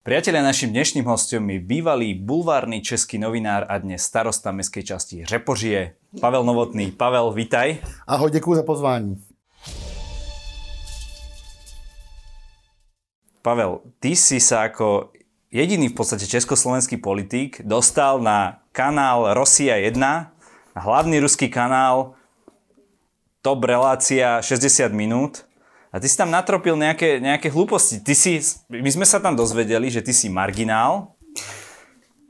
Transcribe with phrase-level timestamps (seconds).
[0.00, 5.92] Priatelia, našim dnešným hostom je bývalý bulvárny český novinár a dnes starosta mestskej časti Řepožie,
[6.24, 6.96] Pavel Novotný.
[6.96, 7.84] Pavel, vitaj.
[8.08, 9.20] Ahoj, děkuji za pozvání.
[13.44, 15.12] Pavel, ty si sa ako
[15.52, 22.16] jediný v podstate československý politik dostal na kanál Rosia 1, na hlavný ruský kanál,
[23.44, 25.44] top relácia 60 minút
[25.92, 27.98] a ty si tam natropil nejaké, nejaké hlúposti.
[27.98, 28.38] Ty si,
[28.70, 31.18] my sme sa tam dozvedeli, že ty si marginál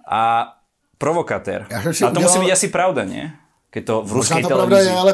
[0.09, 0.53] a
[0.99, 1.69] provokatér.
[1.71, 2.23] Ja a to udělal...
[2.23, 3.37] musí být asi pravda, ne?
[3.71, 4.57] Keď to v ruské to televizi.
[4.57, 5.13] pravda je, ale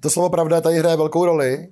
[0.00, 1.68] to slovo pravda tady hraje velkou roli.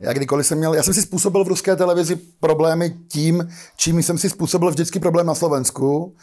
[0.00, 4.18] Já kdykoliv jsem měl, já jsem si způsobil v ruské televizi problémy tím, čím jsem
[4.18, 6.14] si způsobil vždycky problém na Slovensku.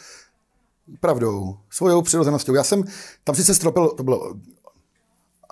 [1.00, 2.52] Pravdou, svojou přirozeností.
[2.56, 2.84] Já jsem
[3.24, 4.36] tam sice stropil, to bylo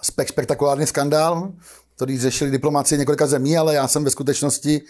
[0.02, 1.52] spektakulární skandál,
[1.96, 4.82] který řešili diplomacie několika zemí, ale já jsem ve skutečnosti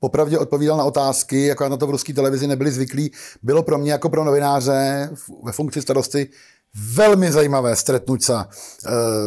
[0.00, 3.12] popravdě odpovídal na otázky, jako na to v ruské televizi nebyli zvyklí.
[3.42, 5.10] Bylo pro mě jako pro novináře
[5.44, 6.30] ve funkci starosty
[6.94, 8.34] velmi zajímavé stretnout se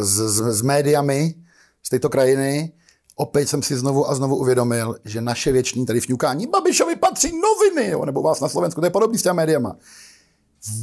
[0.00, 1.34] s, s, s médiami
[1.82, 2.72] z této krajiny.
[3.16, 7.90] Opět jsem si znovu a znovu uvědomil, že naše věční tady fňukání Babišovi patří noviny,
[7.90, 9.76] jo, nebo vás na Slovensku, to je podobný s těmi médiama.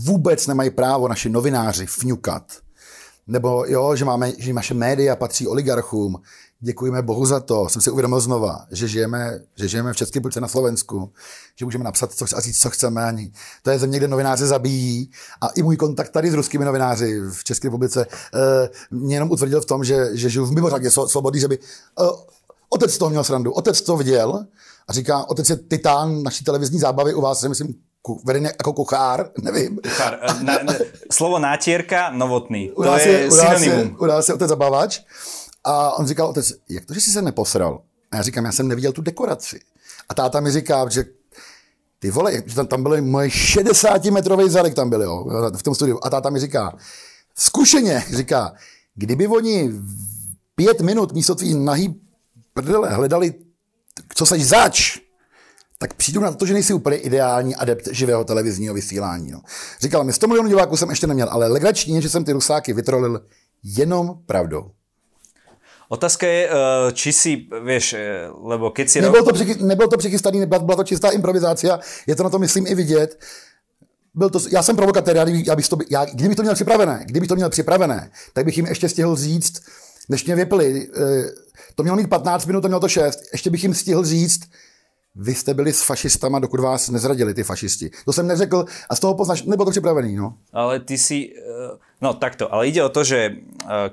[0.03, 2.43] Vůbec nemají právo naši novináři fňukat.
[3.27, 6.21] Nebo jo, že, máme, že naše média patří oligarchům,
[6.63, 7.69] Děkujeme Bohu za to.
[7.69, 11.11] Jsem si uvědomil znova, že žijeme, že žijeme v České republice na Slovensku,
[11.55, 13.05] že můžeme napsat co, a říct, co chceme.
[13.05, 13.31] Ani.
[13.63, 15.11] To je země, kde novináři zabíjí.
[15.41, 18.07] A i můj kontakt tady s ruskými novináři v České republice
[18.91, 22.07] uh, mě jenom utvrdil v tom, že, že žiju v mimořádně svobody, že by uh,
[22.69, 23.51] otec toho měl srandu.
[23.51, 24.45] Otec to viděl
[24.87, 27.75] a říká, otec je titán naší televizní zábavy u vás, myslím,
[28.25, 29.77] vedený jako kuchár, nevím.
[29.77, 30.73] Kuchár, na, na,
[31.11, 32.71] slovo nátírka, novotný.
[32.75, 33.97] To je, je synonymum.
[33.99, 34.99] U nás je otec zabavač.
[35.63, 37.81] A on říkal, otec, jak to, že jsi se neposral?
[38.11, 39.59] A já říkám, já jsem neviděl tu dekoraci.
[40.09, 41.05] A táta mi říká, že
[41.99, 45.25] ty vole, že tam, tam byly moje 60-metrový zadek tam byly, jo,
[45.57, 45.99] v tom studiu.
[46.03, 46.77] A táta mi říká,
[47.35, 48.53] zkušeně, říká,
[48.95, 49.71] kdyby oni
[50.55, 52.01] pět minut místo tvý nahý
[52.53, 53.33] prdele hledali,
[54.15, 54.97] co seš zač,
[55.81, 59.31] tak přijdu na to, že nejsi úplně ideální adept živého televizního vysílání.
[59.31, 59.41] No.
[59.79, 62.73] Říkal mi, 100 milionů diváků jsem ještě neměl, ale legrační je, že jsem ty rusáky
[62.73, 63.21] vytrolil
[63.63, 64.71] jenom pravdou.
[65.89, 69.01] Otázka je, eh, či si, vieš, eh, lebo keď si...
[69.01, 72.67] Nebylo to, přichy, nebylo to přichystaný, byla to čistá improvizácia, je to na to, myslím,
[72.67, 73.19] i vidět.
[74.13, 77.29] Byl to, já jsem provokatér, já, já bych to, já, kdybych to měl připravené, kdybych
[77.29, 79.61] to měl připravené, tak bych jim ještě stihl říct,
[80.09, 81.29] než mě vypili, eh,
[81.75, 84.41] to mělo mít 15 minut, to mělo to 6, ještě bych jim stihl říct,
[85.15, 87.91] vy jste byli s fašistama, dokud vás nezradili ty fašisti.
[88.05, 90.15] To jsem neřekl a z toho poznáš, nebylo to připravený.
[90.15, 90.33] No.
[90.53, 91.33] Ale ty si,
[92.01, 93.35] no takto, ale ide o to, že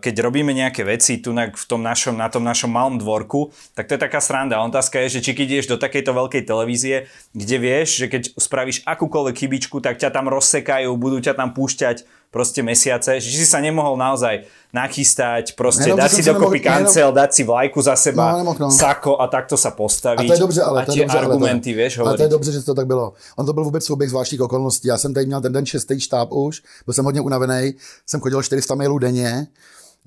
[0.00, 3.94] keď robíme nejaké veci tu v tom našom, na tom našom malom dvorku, tak to
[3.94, 4.62] je taká sranda.
[4.62, 9.36] Otázka je, že či ideš do takejto veľkej televízie, kde vieš, že keď spravíš akúkoľvek
[9.36, 13.96] chybičku, tak ťa tam rozsekajú, budú ťa tam púšťať proste mesiace, že si sa nemohol
[13.96, 18.60] naozaj nachystať, proste dať si dokopy nemohl, kancel, dať si vlajku za seba, no, nemohl,
[18.60, 18.68] no.
[18.68, 20.28] sako a takto sa postaviť.
[20.28, 22.08] A to je dobře, ale a tie dobře, argumenty, ale to, vieš, hovoriť.
[22.08, 23.06] Ale to je dobře, že to tak bylo.
[23.36, 24.88] On to byl vůbec souběh zvláštních okolností.
[24.88, 27.74] Já jsem tady měl ten den šestý štáb už, byl jsem hodně unavený,
[28.06, 29.46] jsem chodil 400 mailů denně,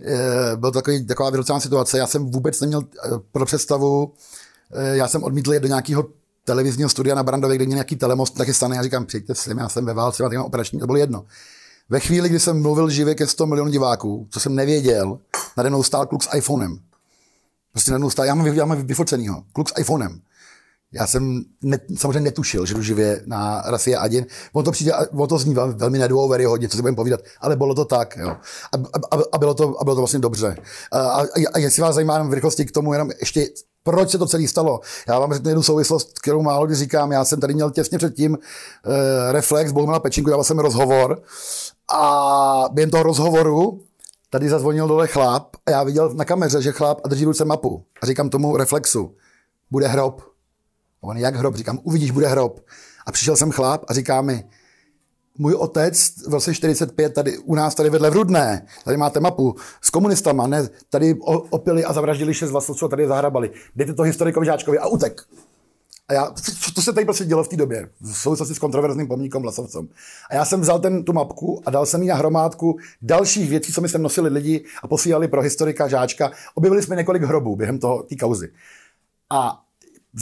[0.05, 4.13] e, byl takový, taková vyrocená situace, já jsem vůbec neměl e, pro představu,
[4.73, 6.05] e, já jsem odmítl jít do nějakého
[6.45, 8.75] televizního studia na Brandově, kde měl nějaký telemost nachystaný.
[8.75, 11.25] Já říkám, přijďte s já jsem ve válce, mám operační, to bylo jedno.
[11.91, 15.19] Ve chvíli, kdy jsem mluvil živě ke 100 milionů diváků, co jsem nevěděl,
[15.57, 16.79] nade mnou stál kluk s iPhonem.
[17.72, 20.22] Prostě nade stál, já mám, já mám vyfocenýho, kluk s iPhonem.
[20.94, 24.25] Já jsem ne, samozřejmě netušil, že jdu živě na Rasie Adin.
[24.53, 27.75] On to přijde, on to zní velmi, velmi hodně, co si budeme povídat, ale bylo
[27.75, 28.18] to tak.
[28.18, 28.30] Jo.
[28.30, 28.78] A,
[29.12, 30.57] a, a, bylo to, a bylo to vlastně dobře.
[30.91, 33.47] A, a, a jestli vás zajímá v rychlosti k tomu, jenom ještě
[33.84, 34.80] proč se to celé stalo?
[35.07, 37.12] Já vám řeknu jednu souvislost, kterou málo kdy říkám.
[37.12, 38.41] Já jsem tady měl těsně předtím uh,
[39.31, 41.22] reflex, Bohumila Pečinku, dával jsem rozhovor
[41.94, 43.81] a během toho rozhovoru
[44.29, 47.46] tady zazvonil dole chlap a já viděl na kameře, že chlap a drží v ruce
[47.46, 47.85] mapu.
[48.02, 49.16] A říkám tomu reflexu,
[49.72, 50.22] bude hrob.
[51.01, 51.56] A on, jak hrob?
[51.56, 52.59] Říkám, uvidíš, bude hrob.
[53.06, 54.44] A přišel jsem chlap a říká mi,
[55.38, 59.56] můj otec v roce 45 tady u nás tady vedle v Rudné, tady máte mapu
[59.81, 61.15] s komunistama, ne, tady
[61.50, 63.51] opili a zavraždili šest vlasovců a tady zahrabali.
[63.75, 65.21] Dejte to historikovi žáčkovi a utek.
[66.12, 66.34] A já,
[66.75, 69.90] to se tady prostě dělo v té době, v souvislosti s kontroverzním pomníkem Vlasovcům.
[70.30, 73.74] A já jsem vzal ten, tu mapku a dal jsem ji na hromádku dalších věcí,
[73.74, 76.31] co mi sem nosili lidi a posílali pro historika, žáčka.
[76.56, 78.54] Objevili jsme několik hrobů během toho, té kauzy.
[79.30, 79.63] A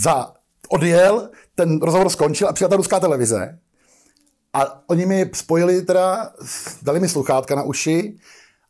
[0.04, 0.34] za
[0.70, 3.60] odjel, ten rozhovor skončil a přijela ta ruská televize.
[4.54, 6.34] A oni mi spojili teda,
[6.82, 8.18] dali mi sluchátka na uši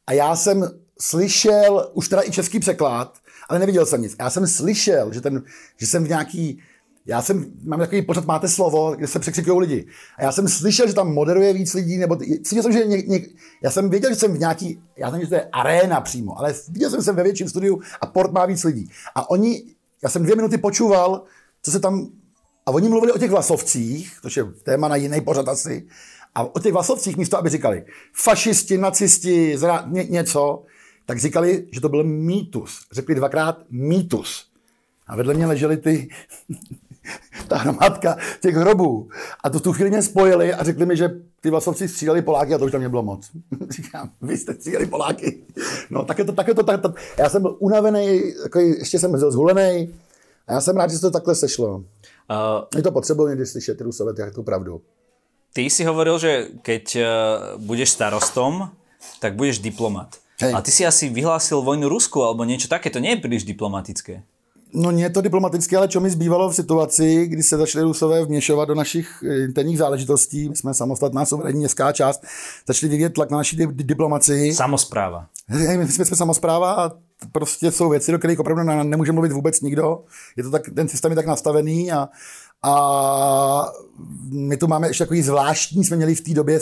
[0.07, 0.71] a já jsem
[1.01, 3.17] slyšel, už teda i český překlad,
[3.49, 4.15] ale neviděl jsem nic.
[4.19, 5.43] Já jsem slyšel, že, ten,
[5.77, 6.61] že jsem v nějaký
[7.05, 9.87] já jsem, mám takový pořad máte slovo, kde se překřikují lidi.
[10.17, 13.21] A já jsem slyšel, že tam moderuje víc lidí, nebo cítil jsem, že ně, ně,
[13.63, 16.53] já jsem věděl, že jsem v nějaký, já jsem, že to je aréna přímo, ale
[16.69, 18.89] viděl jsem se ve větším studiu a port má víc lidí.
[19.15, 19.63] A oni,
[20.03, 21.23] já jsem dvě minuty počúval,
[21.61, 22.09] co se tam,
[22.65, 25.87] a oni mluvili o těch vlasovcích, což je téma na jiný pořad asi,
[26.35, 30.63] a o těch vlasovcích místo, aby říkali fašisti, nacisti, zra, ně, něco,
[31.05, 32.87] tak říkali, že to byl mýtus.
[32.91, 34.49] Řekli dvakrát mýtus.
[35.07, 36.09] A vedle mě leželi ty
[37.47, 39.09] ta hromadka těch hrobů.
[39.43, 41.09] A to v tu chvíli mě spojili a řekli mi, že
[41.41, 43.29] ty vlasovci stříleli Poláky a to už tam nebylo moc.
[43.69, 45.43] Říkám, vy jste stříleli Poláky.
[45.89, 46.91] No, tak je to, tak je to, tak, tak.
[47.17, 49.93] Já jsem byl unavený, takový, ještě jsem byl zhulený.
[50.47, 51.75] A já jsem rád, že se to takhle sešlo.
[51.75, 51.83] Uh,
[52.75, 54.81] je to potřeba někdy slyšet ty Rusové, jak tu pravdu.
[55.53, 57.01] Ty si hovoril, že keď uh,
[57.61, 58.69] budeš starostom,
[59.19, 60.15] tak budeš diplomat.
[60.39, 60.53] Hej.
[60.53, 64.23] A ty si asi vyhlásil vojnu Rusku alebo niečo také, to nie je príliš diplomatické.
[64.73, 68.25] No nie je to diplomatické, ale čo mi zbývalo v situaci, kdy se začali Rusové
[68.25, 72.23] vměšovat do našich eh, interních záležitostí, my jsme samostatná suverénní městská část,
[72.67, 74.53] začali vyvíjet tlak na naší diplomaci.
[74.53, 75.25] Samospráva.
[75.77, 76.91] My jsme, jsme samospráva a
[77.31, 80.03] prostě jsou věci, do kterých opravdu nemůže mluvit vůbec nikdo.
[80.35, 82.09] Je to tak, ten systém je tak nastavený a,
[82.63, 83.71] a
[84.31, 86.59] my tu máme ještě takový zvláštní, jsme měli v té době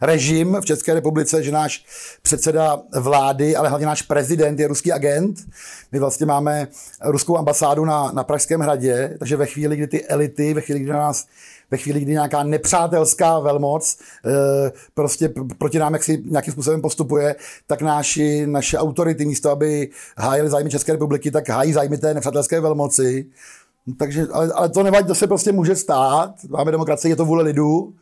[0.00, 1.84] režim v České republice, že náš
[2.22, 5.40] předseda vlády, ale hlavně náš prezident je ruský agent.
[5.92, 6.68] My vlastně máme
[7.04, 10.90] ruskou ambasádu na, na Pražském hradě, takže ve chvíli, kdy ty elity, ve chvíli, kdy
[10.90, 11.26] nás
[11.70, 17.82] ve chvíli, kdy nějaká nepřátelská velmoc e, prostě proti nám jaksi nějakým způsobem postupuje, tak
[17.82, 23.26] naši, naše autority místo, aby hájili zájmy České republiky, tak hájí zájmy té nepřátelské velmoci.
[23.98, 26.34] Takže, ale, ale to nevadí, to se prostě může stát.
[26.48, 27.94] Máme demokracii, je to vůle lidu.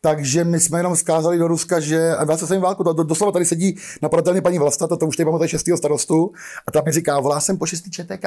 [0.00, 3.32] Takže my jsme jenom vzkázali do Ruska, že, a já se válku, to, to, doslova
[3.32, 6.32] tady sedí napadatelně paní Vlasta, to, to už tady pamatuje šestého starostu,
[6.66, 8.24] a ta mi říká, volá jsem po šestý ČTK.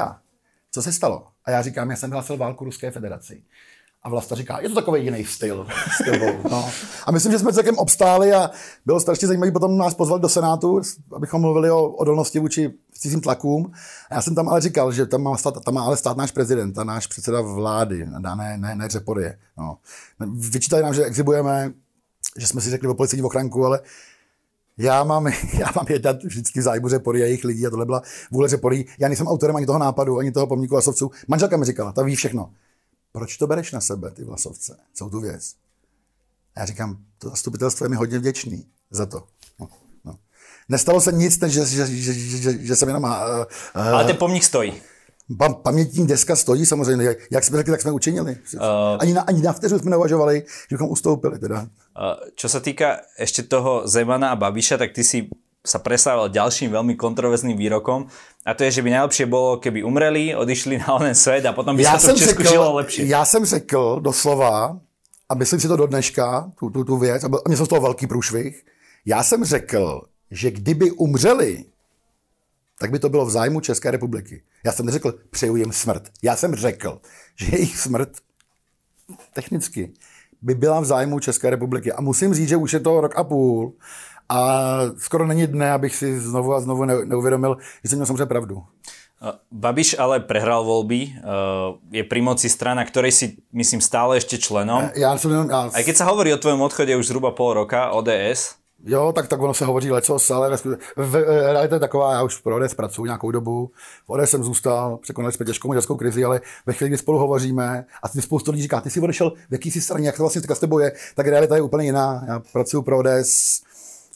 [0.72, 1.28] Co se stalo?
[1.46, 3.44] A já říkám, já jsem hlasil válku Ruské federaci.
[4.08, 5.68] A Vlasta říká, je to takový jiný styl.
[6.02, 6.20] styl
[6.52, 6.70] no.
[7.06, 8.50] A myslím, že jsme celkem obstáli a
[8.86, 10.82] bylo strašně zajímavé, potom nás pozvali do Senátu,
[11.16, 13.72] abychom mluvili o odolnosti vůči cizím tlakům.
[14.10, 16.32] A já jsem tam ale říkal, že tam má, stát, tam má ale stát náš
[16.32, 18.06] prezident a náš předseda vlády,
[18.36, 19.38] ne, ne, ne Řeporie.
[19.58, 19.78] No.
[20.50, 21.72] Vyčítali nám, že exibujeme,
[22.38, 23.80] že jsme si řekli o policejní ochranku, ale
[24.78, 25.28] já mám,
[25.60, 28.02] já mám jednat vždycky v zájmu Řepory a jejich lidí a tohle byla
[28.32, 28.86] vůle Řepory.
[29.00, 31.12] Já nejsem autorem ani toho nápadu, ani toho pomníku Vlasovců.
[31.28, 32.50] Manželka mi říkala, ta ví všechno
[33.18, 35.54] proč to bereš na sebe, ty vlasovce, celou tu věc?
[36.56, 39.28] A já říkám, to zastupitelstvo je mi hodně vděčný za to.
[39.60, 39.68] No,
[40.06, 40.16] no.
[40.70, 43.04] Nestalo se nic, než že, že, že, že, že jsem jenom...
[43.04, 44.74] Uh, uh, Ale ten pomník stojí.
[45.38, 47.16] Pam, pamětní deska stojí samozřejmě.
[47.32, 48.38] Jak jsme řekli, tak jsme učinili.
[48.54, 48.62] Uh,
[49.00, 51.40] ani, na, ani na vteřinu jsme neuvažovali, že bychom ustoupili.
[51.40, 51.62] Teda.
[51.98, 55.26] Uh, čo sa týka ešte toho Zemana a Babiša, tak ty si
[55.68, 58.08] sa presával ďalším veľmi kontroverzným výrokom
[58.48, 61.76] a to je, že by najlepšie bolo, keby umreli, odišli na onen svet a potom
[61.76, 63.06] by sa to v Česku řekl, žilo lepšie.
[63.06, 64.80] Já jsem řekl doslova,
[65.30, 68.08] a myslím si to do dneška, tu, tu, tu věc, a mě z toho velký
[68.08, 68.66] průšvih,
[69.06, 71.66] já jsem řekl, že kdyby umřeli,
[72.80, 74.42] tak by to bylo v zájmu České republiky.
[74.66, 76.04] Já jsem neřekl, přeju jim smrt.
[76.24, 77.02] Já jsem řekl,
[77.36, 78.10] že jejich smrt
[79.34, 79.94] technicky
[80.42, 81.92] by byla v zájmu České republiky.
[81.92, 83.74] A musím říct, že už je to rok a půl
[84.30, 84.40] a
[84.98, 88.64] skoro není dne, abych si znovu a znovu neuvědomil, že jsem měl samozřejmě pravdu.
[89.52, 91.10] Babiš ale prehral voľby,
[91.90, 94.94] je pri moci strana, ktorej si myslím stále ešte členom.
[94.94, 95.70] Já jsem jenom, já...
[95.74, 99.42] Aj keď sa hovorí o tvojom odchode už zhruba pol roka, ODS, Jo, tak, tak
[99.42, 100.58] ono se hovoří lecos, ale
[101.26, 103.72] realita je taková, já už pro ODS pracuji nějakou dobu,
[104.06, 107.86] v ODS jsem zůstal, překonali jsme těžkou maďarskou krizi, ale ve chvíli, kdy spolu hovoříme
[108.04, 110.42] a ty spoustu lidí říká, ty jsi odešel v jaký jsi straně, jak to vlastně
[110.54, 112.24] s tebou je, tak realita je úplně jiná.
[112.28, 113.62] Já pracuji pro ODS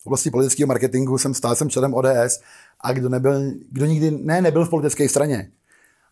[0.01, 2.41] v oblasti politického marketingu jsem stál jsem členem ODS
[2.81, 5.51] a kdo, nebyl, kdo nikdy ne, nebyl v politické straně,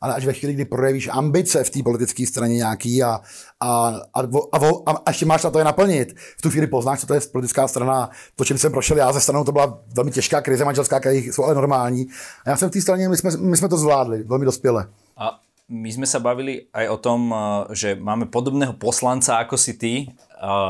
[0.01, 3.19] ale až ve chvíli, kdy projevíš ambice v té politické straně nějaký a,
[3.59, 6.99] a, a, a, a, a ještě máš na to je naplnit, v tu chvíli poznáš,
[6.99, 8.09] co to je politická strana.
[8.35, 11.43] To, čím jsem prošel já ze stranou, to byla velmi těžká krize manželská, které jsou
[11.43, 12.07] ale normální.
[12.45, 14.87] A já jsem v té straně, my jsme, my jsme to zvládli velmi dospěle.
[15.17, 19.73] A my jsme se bavili aj o tom, eh, že máme podobného poslanca ako si
[19.73, 20.13] ty eh,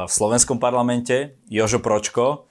[0.07, 2.48] v slovenskom parlamente, Jožo Pročko,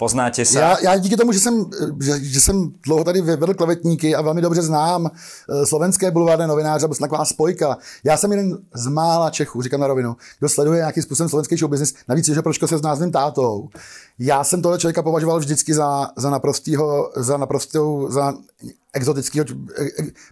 [0.00, 0.58] Poznáte se?
[0.58, 1.66] Já, já díky tomu, že jsem,
[2.00, 6.88] že, že jsem dlouho tady vedl klevetníky a velmi dobře znám eh, slovenské bulvárné novináře,
[6.88, 7.78] byl taková spojka.
[8.04, 11.70] Já jsem jeden z mála Čechů, říkám na rovinu, kdo sleduje nějakým způsobem slovenský show
[11.70, 13.68] business, navíc, že Pročko se s názvem tátou.
[14.18, 18.34] Já jsem tohle člověka považoval vždycky za, za naprostýho, za naprostou, za
[18.92, 19.46] exotického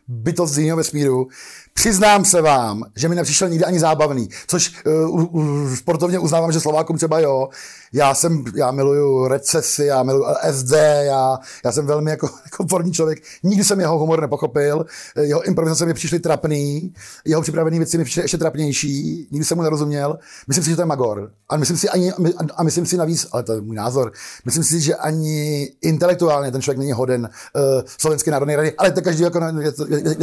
[0.08, 1.26] bytost z jiného vesmíru.
[1.74, 6.60] Přiznám se vám, že mi nepřišel nikdy ani zábavný, což uh, uh, sportovně uznávám, že
[6.60, 7.48] Slovákům třeba jo.
[7.92, 13.22] Já jsem, já miluju recesy, já miluju SD, já, já jsem velmi jako, jako člověk.
[13.42, 14.86] Nikdy jsem jeho humor nepochopil,
[15.20, 19.62] jeho improvizace mi přišly trapný, jeho připravené věci mi přišly ještě trapnější, nikdy jsem mu
[19.62, 20.18] nerozuměl.
[20.48, 21.30] Myslím si, že to je Magor.
[21.48, 22.12] A myslím si, ani,
[22.56, 24.12] a myslím si navíc, ale to je můj názor,
[24.44, 27.62] myslím si, že ani intelektuálně ten člověk není hoden uh,
[27.98, 30.16] slovenské národní rady, ale to každý jako, je, je,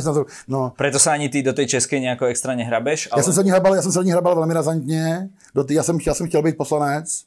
[0.48, 0.74] no.
[0.78, 3.10] Preto se ani ty do té české nějako extra nehrabeš?
[3.12, 3.20] Ale...
[3.20, 5.30] Já jsem se ní hrabal, já jsem se ní hrabal velmi razantně.
[5.56, 7.24] Do tý, já, jsem, já jsem chtěl být poslanec,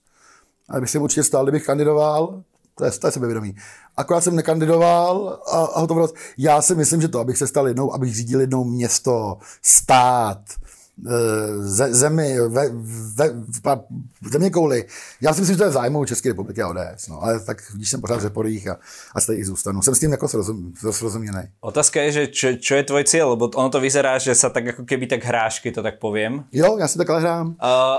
[0.69, 2.43] ale bych si určitě stál, kdybych kandidoval.
[2.75, 3.55] To je, to je sebevědomí.
[3.97, 6.15] Akorát jsem nekandidoval a, a hotovost.
[6.39, 10.41] Já si myslím, že to, abych se stal jednou, abych řídil jednou město, stát,
[11.91, 12.69] zemi, ve,
[13.15, 13.29] ve,
[14.23, 14.85] v země kouli.
[15.21, 17.09] Já si myslím, že to je zájmu České republiky a ODS.
[17.09, 17.23] No.
[17.23, 18.79] Ale tak když jsem pořád v řeporích a,
[19.15, 19.83] a tady i zůstanu.
[19.83, 21.43] Jsem s tím jako srozum, srozuměný.
[21.61, 23.29] Otázka je, že čo, čo, je tvoj cíl?
[23.29, 26.45] Lebo ono to vyzerá, že sa tak jako keby tak hráš, keď to tak poviem.
[26.53, 27.47] Jo, já si takhle hrám.
[27.49, 27.55] Uh,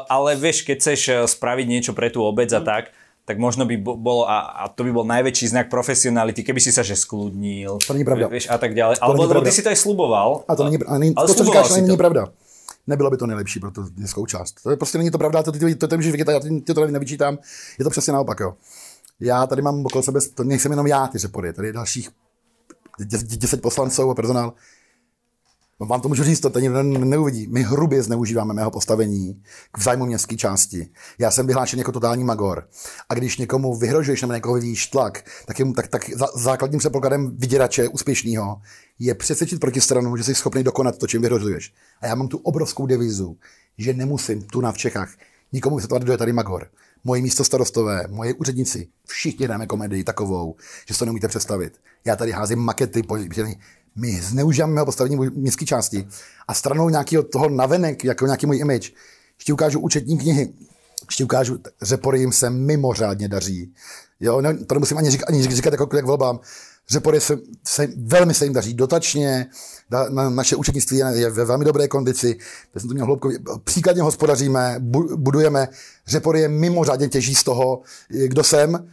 [0.10, 2.92] ale vieš, keď chceš eh, spraviť niečo pre tú obec a tak,
[3.26, 6.82] tak možno by bolo, a, a to by bol najväčší znak profesionality, keby si sa
[6.82, 7.78] že skludnil.
[7.78, 8.26] To není pravda.
[8.26, 8.98] Vieš, a tak ďalej.
[8.98, 10.50] To Alebo ty si to aj sluboval.
[10.50, 12.34] A to není, a není, ale to, co říkáš, není pravda
[12.90, 14.64] nebylo by to nejlepší pro tu městskou část.
[14.64, 16.88] To je prostě není to pravda, to, ty, to, to můžeš vědět, já ty to
[16.88, 17.38] nevyčítám,
[17.80, 18.54] je to přesně naopak, jo.
[19.20, 22.10] Já tady mám okolo sebe, to nejsem jenom já, ty řepory, tady je dalších
[23.38, 24.54] deset poslanců a personál,
[25.82, 27.48] No, vám to můžu říct, to tady neuvidí.
[27.48, 30.90] My hrubě zneužíváme mého postavení k vzájmu městské části.
[31.20, 32.68] Já jsem vyhlášen jako totální magor.
[33.10, 37.88] A když někomu vyhrožuješ nebo někoho vyvíjíš tlak, tak, jim, tak, tak základním předpokladem vyděrače
[37.88, 38.62] úspěšného
[39.00, 41.74] je přesvědčit protistranu, že jsi schopný dokonat to, čím vyhrožuješ.
[42.02, 43.38] A já mám tu obrovskou devizu,
[43.78, 45.10] že nemusím tu na v Čechách
[45.54, 46.68] nikomu vysvětlovat, kdo je tady magor.
[47.04, 50.56] Moje místo starostové, moje úředníci, všichni hrajeme komedii takovou,
[50.88, 51.74] že si to neumíte představit.
[52.06, 53.02] Já tady házím makety,
[53.96, 56.08] my zneužíváme mého postavení městské části
[56.48, 58.94] a stranou nějakého toho navenek, jako nějaký můj image,
[59.38, 60.54] ještě ukážu účetní knihy,
[61.06, 63.74] ještě ukážu, řepory jim se mimořádně daří.
[64.20, 66.40] Jo, ne, to nemusím ani říkat, ani říkat jako jak volbám.
[66.92, 69.48] Řepory se, se, velmi se jim daří dotačně,
[69.90, 72.38] da, na, naše účetnictví je ve velmi dobré kondici,
[72.78, 75.68] jsem to měl hloubkově, příkladně hospodaříme, bu, budujeme,
[76.08, 78.90] řepory je mimořádně těží z toho, kdo jsem,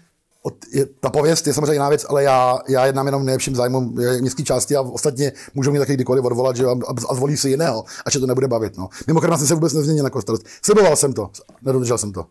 [0.73, 3.81] je, ta pověst je samozřejmě jiná věc, ale já, já jednám jenom nejlepším zájmu
[4.21, 6.75] městské části a ostatně můžou mě taky kdykoliv odvolat že, a,
[7.09, 8.79] a, zvolí si jiného, až se to nebude bavit.
[8.79, 8.89] No.
[9.07, 10.47] Mimochodem jsem se vůbec nezměnil jako starost.
[10.63, 11.31] Sliboval jsem to,
[11.63, 12.21] nedodržel jsem to.
[12.21, 12.27] Uh,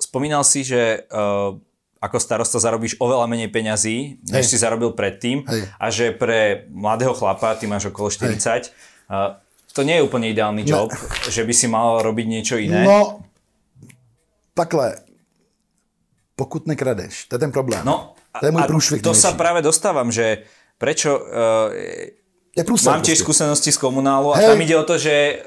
[0.00, 0.98] spomínal si, že
[1.50, 1.58] uh,
[2.00, 4.50] ako starosta zarobíš oveľa menej peňazí, než Hej.
[4.52, 5.62] si zarobil predtým Hej.
[5.80, 8.36] a že pre mladého chlapa, ty máš okolo 40,
[9.08, 9.40] uh,
[9.72, 11.00] to nie je úplne ideálny job, ne.
[11.28, 12.84] že by si mal robiť niečo iné.
[12.84, 13.20] No,
[14.56, 14.96] takhle
[16.36, 17.24] pokud nekradeš.
[17.28, 17.80] To je ten problém.
[17.84, 19.02] No, to je můj průšvih.
[19.02, 20.44] To sa práve dostávam, že
[20.76, 21.16] prečo...
[21.16, 21.72] Uh,
[22.56, 23.24] je prúser, mám tiež prostě.
[23.24, 25.44] skúsenosti z komunálu a tam ide o to, že eh,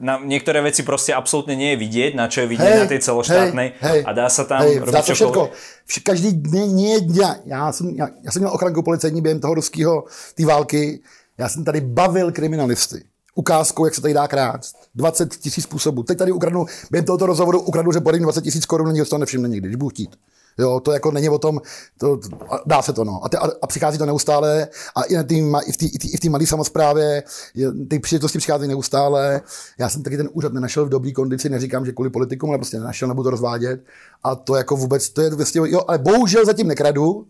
[0.00, 3.00] na niektoré veci prostě absolútne nie je vidieť, na čo je vidieť hey, na tej
[3.00, 5.50] celoštátnej hey, a dá sa tam hey, robiť se všetko.
[6.04, 10.04] Každý den, nie, já, já, jsem, já, já jsem měl ochranku policejní během toho ruského,
[10.34, 11.00] té války,
[11.38, 14.76] já jsem tady bavil kriminalisty ukázkou, jak se tady dá krást.
[14.94, 16.02] 20 tisíc způsobů.
[16.02, 19.48] Teď tady ukradnu, během tohoto rozhovoru ukradnu, že podím 20 tisíc korun, nikdo to nevšimne
[19.48, 20.16] nikdy, když budu chtít.
[20.58, 21.60] Jo, to jako není o tom,
[21.98, 22.20] to,
[22.66, 23.24] dá se to, no.
[23.24, 25.38] A, te, a, a přichází to neustále a i, na tý,
[26.12, 27.22] i v té malé samozprávě
[27.90, 29.40] ty příležitosti přicházejí neustále.
[29.78, 32.78] Já jsem taky ten úřad nenašel v dobré kondici, neříkám, že kvůli politikům, ale prostě
[32.78, 33.84] nenašel, nebudu to rozvádět.
[34.22, 37.26] A to jako vůbec, to je vlastně, jo, ale bohužel zatím nekradu,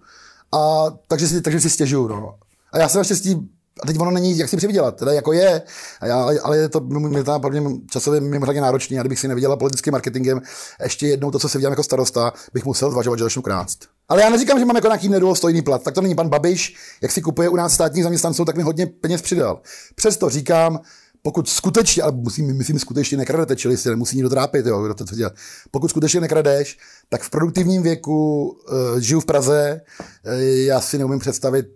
[0.53, 2.35] a takže si, takže si stěžuju, no.
[2.73, 3.51] A já jsem naštěstí
[3.83, 5.63] a teď ono není, jak si přivydělat, teda jako je,
[6.05, 9.57] já, ale je to mě to pro mě časově mimořádně náročný, a kdybych si nevydělal
[9.57, 10.41] politickým marketingem,
[10.83, 13.87] ještě jednou to, co se vydělám jako starosta, bych musel zvažovat, že začnu krást.
[14.09, 17.13] Ale já neříkám, že mám jako nějaký nedůstojný plat, tak to není pan Babiš, jak
[17.13, 19.61] si kupuje u nás státních zaměstnanců, tak mi hodně peněz přidal.
[19.95, 20.81] Přesto říkám,
[21.23, 25.05] pokud skutečně, ale musím, myslím, skutečně nekradete, čili si nemusí nikdo trápit, jo, kdo to,
[25.05, 25.33] co dělat.
[25.71, 29.81] Pokud skutečně nekradeš, tak v produktivním věku uh, žiju v Praze,
[30.27, 31.67] uh, já si neumím představit,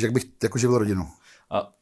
[0.00, 1.08] jak bych jako živil rodinu.
[1.50, 1.75] A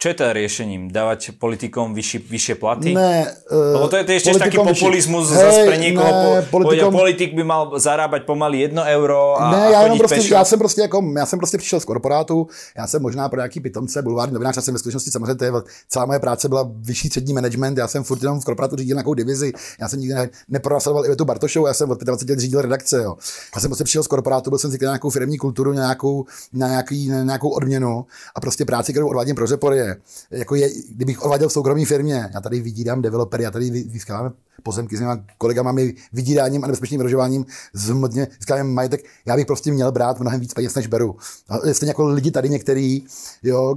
[0.00, 0.88] čo je teda riešením?
[0.88, 2.96] Dávať politikom vyššie, vyššie platy?
[2.96, 3.28] Ne.
[3.52, 6.08] Uh, Lebo to je, je taký populizmus hej, zase pre niekoho.
[6.08, 6.88] Ne, po, politikom...
[6.88, 10.58] Politik by mal zarábať pomaly jedno euro a, ne, a já, jenom prostě, já jsem
[10.58, 14.34] prostě jako, já jsem prostě přišel z korporátu, já jsem možná pro nějaký pitomce, bulvární
[14.34, 15.52] novinář, já jsem ve skutečnosti samozřejmě, to je,
[15.88, 19.14] celá moje práce byla vyšší střední management, já jsem furt jenom v korporátu řídil nějakou
[19.14, 23.02] divizi, já jsem nikdy ne, nepronasadoval Ivetu Bartošovou, já jsem od 25 let řídil redakce,
[23.02, 23.16] jo.
[23.54, 27.08] Já jsem prostě přišel z korporátu, byl jsem na nějakou firmní kulturu, nějakou, na nějaký,
[27.08, 29.89] na nějakou odměnu a prostě práci, kterou odvádím pro řepory,
[30.30, 34.96] jako je, kdybych odváděl v soukromé firmě, já tady vydírám developery, já tady získávám pozemky
[34.96, 35.74] s těma kolegama
[36.12, 40.74] vydíráním a nebezpečným vyrožováním zhmotně získáváme majetek, já bych prostě měl brát mnohem víc peněz,
[40.74, 41.16] než beru.
[41.48, 43.02] A stejně jako lidi tady některý,
[43.42, 43.76] jo,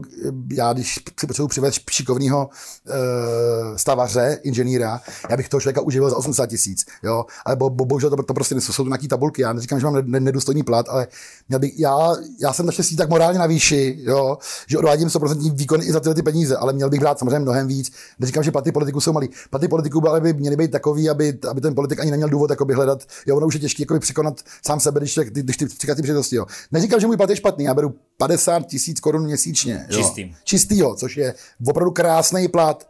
[0.53, 6.17] já když si potřebuji přivést šikovného uh, stavaře, inženýra, já bych toho člověka uživil za
[6.17, 9.53] 80 tisíc, jo, ale bo, bo, bohužel to, to prostě jsou, jsou nějaký tabulky, já
[9.53, 11.07] neříkám, že mám nedůstojný plat, ale
[11.49, 15.81] měl bych, já, já jsem naštěstí tak morálně na výši, jo, že odvádím 100% výkon
[15.81, 17.91] i za tyhle ty peníze, ale měl bych brát samozřejmě mnohem víc.
[18.19, 19.29] Neříkám, že platy politiků jsou malý.
[19.49, 22.49] Platy politiků by, ale by měly být takový, aby, aby ten politik ani neměl důvod
[22.49, 23.03] jakoby, hledat.
[23.25, 26.35] Jo, ono už je těžké jakoby, překonat sám sebe, když, ty, když ty přichází příležitosti.
[26.35, 26.45] Jo.
[26.71, 29.85] Neříkám, že můj plat je špatný, já beru 50 tisíc korun měsíčně.
[29.89, 29.97] Jo.
[29.97, 30.35] Čistý.
[30.43, 31.33] Čistýho, což je
[31.67, 32.87] opravdu krásný plat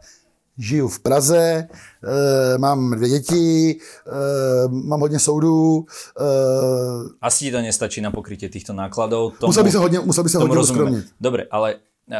[0.58, 1.68] žiju v Praze, e,
[2.58, 5.86] mám dvě děti, e, mám hodně soudů.
[6.20, 6.24] E,
[7.20, 9.38] Asi ti to nestačí na pokrytie týchto nákladov.
[9.38, 11.02] Tomu, musel by se hodně, musel by se hodně rozumíme.
[11.20, 11.74] Dobre, ale
[12.10, 12.16] e,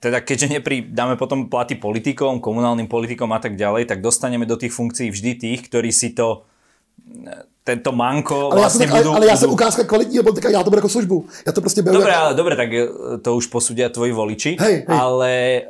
[0.00, 4.56] teda keďže nepri, dáme potom platy politikom, komunálnym politikom a tak ďalej, tak dostaneme do
[4.56, 6.48] tých funkcií vždy tých, ktorí si to
[7.64, 10.62] tento manko ale vlastně já jsem, budú, ale, ale já jsem ukázka kvalitního politika, já
[10.62, 11.24] to beru jako službu.
[11.46, 12.24] Já to prostě beru Dobre, jako...
[12.24, 12.68] ale, dobre, tak
[13.22, 14.56] to už posudia tvoji voliči.
[14.60, 14.98] Hej, hej.
[14.98, 15.62] Ale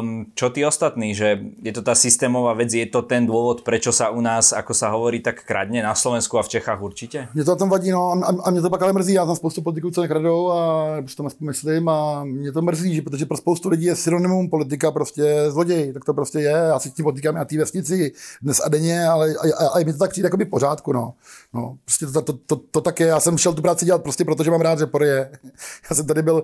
[0.00, 3.92] um, čo tí ostatní, že je to tá systémová vec, je to ten dôvod, prečo
[3.92, 7.28] sa u nás, ako sa hovorí, tak kradne na Slovensku a v Čechách určitě?
[7.34, 9.62] Mě to tom vadí, no a, a mě to pak ale mrzí, já tam spoustu
[9.62, 13.68] politiků, co nekradou a prostě to myslím a mě to mrzí, že protože pro spoustu
[13.68, 17.44] lidí je synonymum politika prostě zloděj, tak to prostě je, já si tím potýkám na
[17.44, 18.12] té vesnici
[18.42, 21.14] dnes a denně, ale a, a, a, mi to tak přijde jako v pořádku, no.
[21.56, 24.24] No prostě to, to, to, to, tak je, já jsem šel tu práci dělat prostě
[24.24, 25.30] proto, že mám rád je.
[25.90, 26.42] Já jsem tady byl,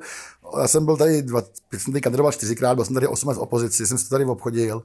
[0.60, 1.42] já jsem byl tady, dva,
[1.78, 4.82] jsem tady kandidoval čtyřikrát, byl jsem tady osm let v opozici, jsem se tady obchodil.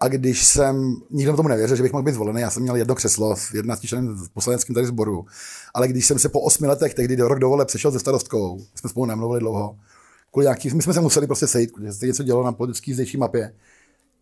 [0.00, 2.94] A když jsem, nikdo tomu nevěřil, že bych mohl být zvolený, já jsem měl jedno
[2.94, 5.26] křeslo v 11 členem v poslaneckém tady sboru.
[5.74, 8.90] Ale když jsem se po osmi letech, tehdy do rok dovole přešel se starostkou, jsme
[8.90, 9.76] spolu nemluvili dlouho,
[10.30, 13.16] kvůli nějaký, my jsme se museli prostě sejít, protože se něco dělo na politické zdejší
[13.16, 13.54] mapě.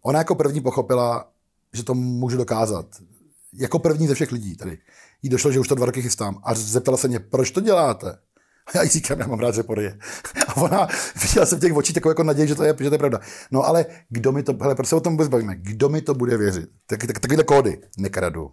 [0.02, 1.28] Ona jako první pochopila,
[1.72, 2.86] že to můžu dokázat.
[3.52, 4.78] Jako první ze všech lidí tady
[5.22, 6.40] jí došlo, že už to dva roky chystám.
[6.44, 8.18] A zeptala se mě, proč to děláte?
[8.66, 9.94] A já jí říkám, já mám rád řepory.
[10.48, 10.88] A ona
[11.22, 13.20] viděla se v těch očích takovou jako naději, že to je, že to je pravda.
[13.50, 15.56] No ale kdo mi to, hele, proč se o tom vůbec bavíme?
[15.56, 16.68] Kdo mi to bude věřit?
[16.86, 17.80] Tak, tak, takovýhle kódy.
[17.98, 18.52] Nekradu.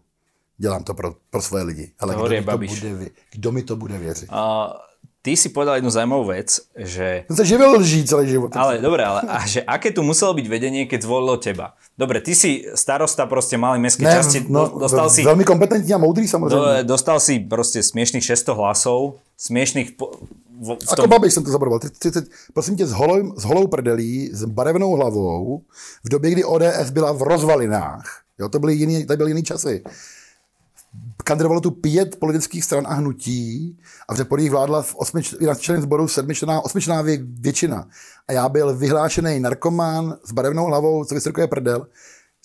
[0.57, 1.91] Dělám to pro, pro svoje lidi.
[2.00, 4.29] Ale kdo mi, to bude, kdo mi to bude věřit?
[4.31, 4.38] Uh,
[5.25, 7.25] ty si povedal jednu zaujímavú vec, že...
[7.25, 8.53] Jsem se živil lží celý život.
[8.53, 11.74] Ale dobre, ale a že aké tu muselo byť vedenie, keď zvolilo teba?
[11.98, 15.25] Dobre, ty si starosta prostě malej mestskej časti, no, dostal si...
[15.25, 16.55] Velmi kompetentní a moudrý samozřejmě.
[16.55, 19.91] Do, dostal si prostě směšných 600 hlasov, směšných...
[19.91, 20.12] Po,
[20.62, 21.04] v, v tom...
[21.04, 21.80] Ako babiš jsem to zabaroval.
[21.80, 22.19] Ty, ty, ty,
[22.54, 25.62] prosím tě, s holou, s holou prdelí, s barevnou hlavou,
[26.04, 29.84] v době, kdy ODS byla v rozvalinách, jo, to byly jiný, to byly jiný časy
[31.23, 33.77] kandidovalo tu pět politických stran a hnutí
[34.08, 35.23] a v Řeporích vládla v osmi,
[35.60, 37.03] členech sboru sedmičlená, osmičlená
[37.39, 37.88] většina.
[38.27, 41.88] A já byl vyhlášený narkomán s barevnou hlavou, co vysokuje prdel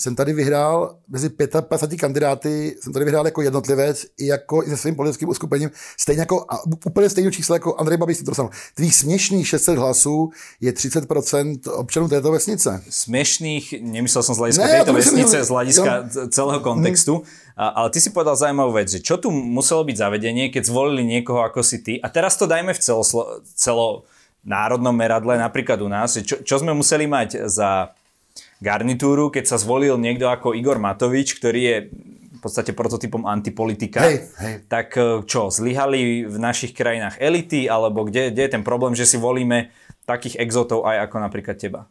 [0.01, 4.77] jsem tady vyhrál mezi 55 kandidáty, jsem tady vyhrál jako jednotlivec i jako i se
[4.77, 8.51] svým politickým uskupením, stejně jako, a úplně stejné číslo jako Andrej Babiš to dostal.
[8.75, 12.83] Tvých směšných 600 hlasů je 30% občanů této vesnice.
[12.91, 16.29] Směšných, nemyslel jsem z hlediska ne, této vesnice, z hlediska jo.
[16.29, 17.25] celého kontextu, hmm.
[17.61, 21.05] A, ale ty si povedal zaujímavú vec, že čo tu muselo byť zavedenie, keď zvolili
[21.05, 24.09] niekoho ako si ty, a teraz to dajme v celoslo, celo
[24.41, 27.93] národnom meradle, napríklad u nás, čo, čo sme museli mať za
[28.65, 31.77] garnitúru, keď sa zvolil niekto ako Igor Matovič, ktorý je
[32.41, 34.55] v podstate prototypom antipolitika, hej, hej.
[34.65, 39.05] tak e, čo, zlyhali v našich krajinách elity, alebo kde, kde je ten problém, že
[39.05, 39.69] si volíme
[40.09, 41.85] takých exotov aj ako napríklad teba?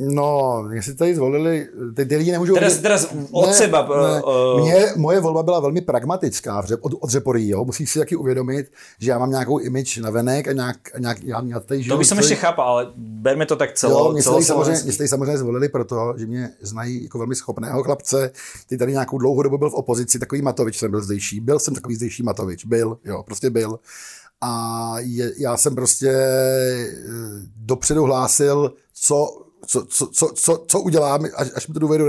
[0.00, 2.54] No, mě si tady zvolili, ty, ty lidi nemůžou...
[2.54, 3.88] Teraz, teraz od ne, seba...
[4.02, 4.22] Ne.
[4.22, 7.64] Uh, Mě, moje volba byla velmi pragmatická od, od Řeporí, jo.
[7.64, 11.42] Musíš si taky uvědomit, že já mám nějakou image na venek a nějak, nějak já,
[11.46, 11.94] já tady žiju...
[11.94, 14.92] To bych jsem ještě chápal, ale berme to tak celo, jo, mě tady samozřejmě, mě
[14.92, 18.30] tady samozřejmě zvolili proto, že mě znají jako velmi schopného chlapce.
[18.68, 21.40] Ty tady nějakou dlouhou dobu byl v opozici, takový Matovič jsem byl zdejší.
[21.40, 23.78] Byl jsem takový zdejší Matovič, byl, jo, prostě byl.
[24.40, 26.86] A je, já jsem prostě eh,
[27.56, 32.06] dopředu hlásil, co co, co, co, co, co udělám, až, až mi to důvěru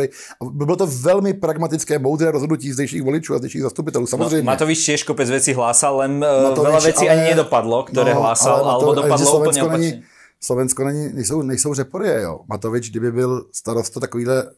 [0.52, 4.38] Bylo to velmi pragmatické, moudré rozhodnutí zdejších voličů a zdejších zastupitelů, samozřejmě.
[4.38, 8.14] No, Matovič tiež kopec věcí hlásal, len eh, Matovič, veľa věcí ale, ani nedopadlo, které
[8.14, 10.04] no, hlásal, ale alebo dopadlo úplně není,
[10.40, 12.40] Slovensko není, nejsou, nejsou řeporie, jo.
[12.48, 14.52] Matovič, kdyby byl starosta takovýhle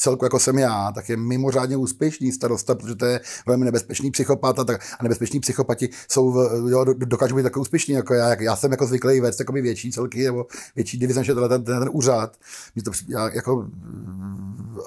[0.00, 4.58] celku, jako jsem já, tak je mimořádně úspěšný starosta, protože to je velmi nebezpečný psychopat
[4.58, 8.42] a, tak, a nebezpeční psychopati jsou, jo, dokážou být takový úspěšný jako já.
[8.42, 11.88] Já jsem jako zvyklý vést takový větší celky nebo větší divize, než ten, ten, ten,
[11.92, 12.36] úřad.
[12.74, 13.66] Mě to, já, jako,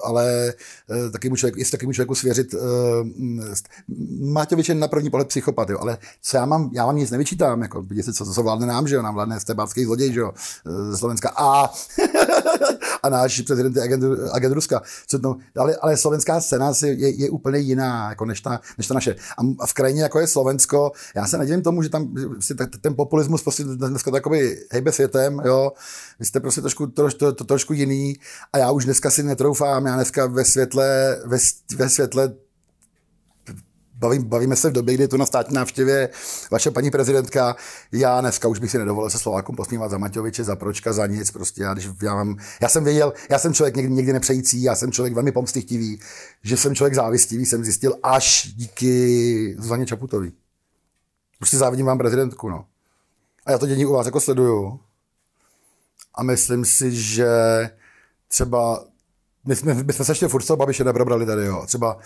[0.04, 0.54] ale
[0.90, 2.60] uh, taky mu člověk, taky mu člověku svěřit, uh,
[4.20, 7.62] Máťovič je na první pohled psychopat, jo, ale co já mám, já vám nic nevyčítám,
[7.62, 10.32] jako, vidíte, co, co vládne nám, že jo, nám vládne stebácký zloděj, že jo,
[10.90, 11.70] ze Slovenska a,
[13.02, 14.82] a náš prezident je agent, agent Ruska.
[15.06, 18.94] Co to, ale, ale slovenská scéna je, je, úplně jiná, jako než, ta, než ta
[18.94, 19.16] naše.
[19.60, 23.42] A v krajině, jako je Slovensko, já se nedivím tomu, že tam si ten populismus
[23.42, 25.72] prostě dneska takový hejbe světem, jo,
[26.18, 28.16] vy jste prostě trošku, troš, to, to, trošku jiný
[28.52, 31.38] a já už dneska si netroufám, já dneska ve světle, ve,
[31.76, 32.34] ve světle
[33.96, 36.08] Bavím, bavíme se v době, kdy tu na státní návštěvě
[36.50, 37.56] vaše paní prezidentka,
[37.92, 41.30] já dneska už bych si nedovolil se Slovákům posmívat za Maťoviče, za Pročka, za nic,
[41.30, 44.74] prostě já, když já, mám, já jsem věděl, já jsem člověk někdy, někdy nepřející, já
[44.74, 46.00] jsem člověk velmi pomstychtivý,
[46.42, 50.32] že jsem člověk závistivý, jsem zjistil až díky Zuzaně Čaputový.
[51.38, 52.64] Prostě závidím vám prezidentku, no.
[53.46, 54.80] A já to dění u vás jako sleduju.
[56.14, 57.28] A myslím si, že
[58.28, 58.84] třeba
[59.44, 61.62] my jsme, my jsme se ještě furt Babiše neprobrali tady, jo.
[61.66, 61.98] Třeba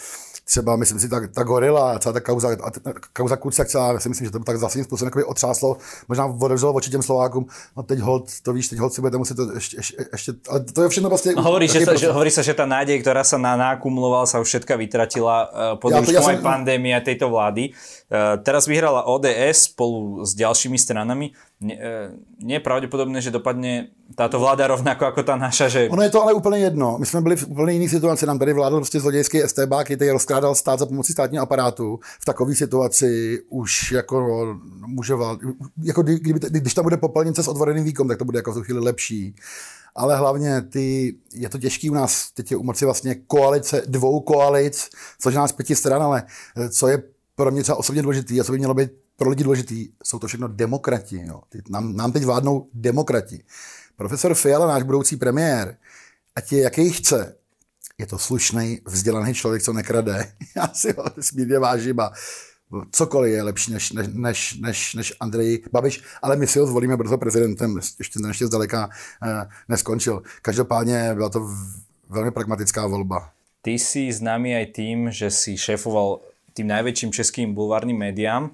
[0.49, 4.01] třeba, myslím si, ta, ta gorila, celá ta kauza, a ta, kauza Kuciak celá, já
[4.01, 5.77] si myslím, že to tak zásadním způsobem otřáslo,
[6.09, 9.35] možná otevřelo oči těm Slovákům, no teď hold, to víš, teď hold si budete muset
[9.35, 11.33] to ještě, ještě, ještě ale to je všechno vlastně...
[11.37, 12.07] No, hovorí, že, prostě...
[12.07, 15.77] že, hovorí sa, že tá nádej, ktorá sa na, nakumulovala, sa už všetka vytratila uh,
[15.77, 16.41] pod ja, ja som...
[16.41, 17.77] pandémie tejto vlády.
[18.09, 24.67] Uh, teraz vyhrala ODS spolu s ďalšími stranami nie je pravděpodobné, že dopadne táto vláda
[24.67, 25.89] rovnako jako ta naša, že...
[25.91, 26.99] Ono je to ale úplně jedno.
[26.99, 28.27] My jsme byli v úplně jiné situaci.
[28.27, 31.99] Nám tady vládl prostě zlodějský STB, který rozkrádal stát za pomocí státního aparátu.
[32.21, 34.47] V takové situaci už jako
[34.87, 35.39] může vlád...
[35.83, 38.81] jako kdyby, když tam bude popelnice s odvoreným výkom, tak to bude jako v chvíli
[38.81, 39.35] lepší.
[39.97, 44.21] Ale hlavně ty, je to těžký u nás, teď je u moci vlastně koalice dvou
[44.21, 44.91] koalic,
[45.21, 46.23] což nás pěti stran, ale
[46.71, 47.03] co je
[47.35, 50.27] pro mě třeba osobně důležitý a co by mělo být pro lidi důležitý, jsou to
[50.27, 51.23] všechno demokrati.
[51.27, 51.41] Jo.
[51.71, 53.45] Nám, nám teď vládnou demokrati.
[53.97, 55.77] Profesor Fiala, náš budoucí premiér,
[56.37, 57.35] ať je jaký chce,
[57.99, 60.33] je to slušný, vzdělaný člověk, co nekrade.
[60.57, 62.13] Já si ho smírně vážím a
[62.91, 66.97] cokoliv je lepší než, než, než, než, než Andrej Babiš, ale my si ho zvolíme
[66.97, 68.89] brzo prezidentem, ještě, ještě zdaleka
[69.23, 70.23] eh, neskončil.
[70.43, 71.49] Každopádně byla to
[72.09, 73.31] velmi pragmatická volba.
[73.63, 76.21] Ty jsi známý aj tým, že si šéfoval
[76.55, 78.51] tým najväčším českým bulvárnym médiám.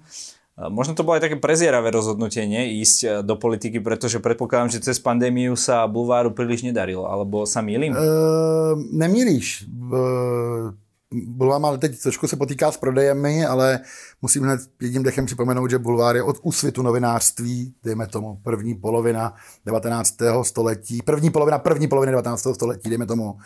[0.55, 2.79] Možno to bolo aj také prezieravé rozhodnutie, nie?
[2.79, 7.59] Ísť e, do politiky, pretože predpokladám, že cez pandémiu sa bulváru príliš nedarilo, alebo sa
[7.59, 7.91] mýlim?
[7.91, 9.67] Uh, nemýlíš.
[9.67, 10.71] Uh,
[11.15, 13.81] Bulvár teď trošku se potýká s prodejemi, ale
[14.23, 19.35] musím hned jedním dechem připomenout, že Bulvár je od úsvitu novinářství, dejme tomu první polovina
[19.67, 20.15] 19.
[20.43, 22.47] století, první polovina, první polovina 19.
[22.55, 23.37] století, dejme tomu,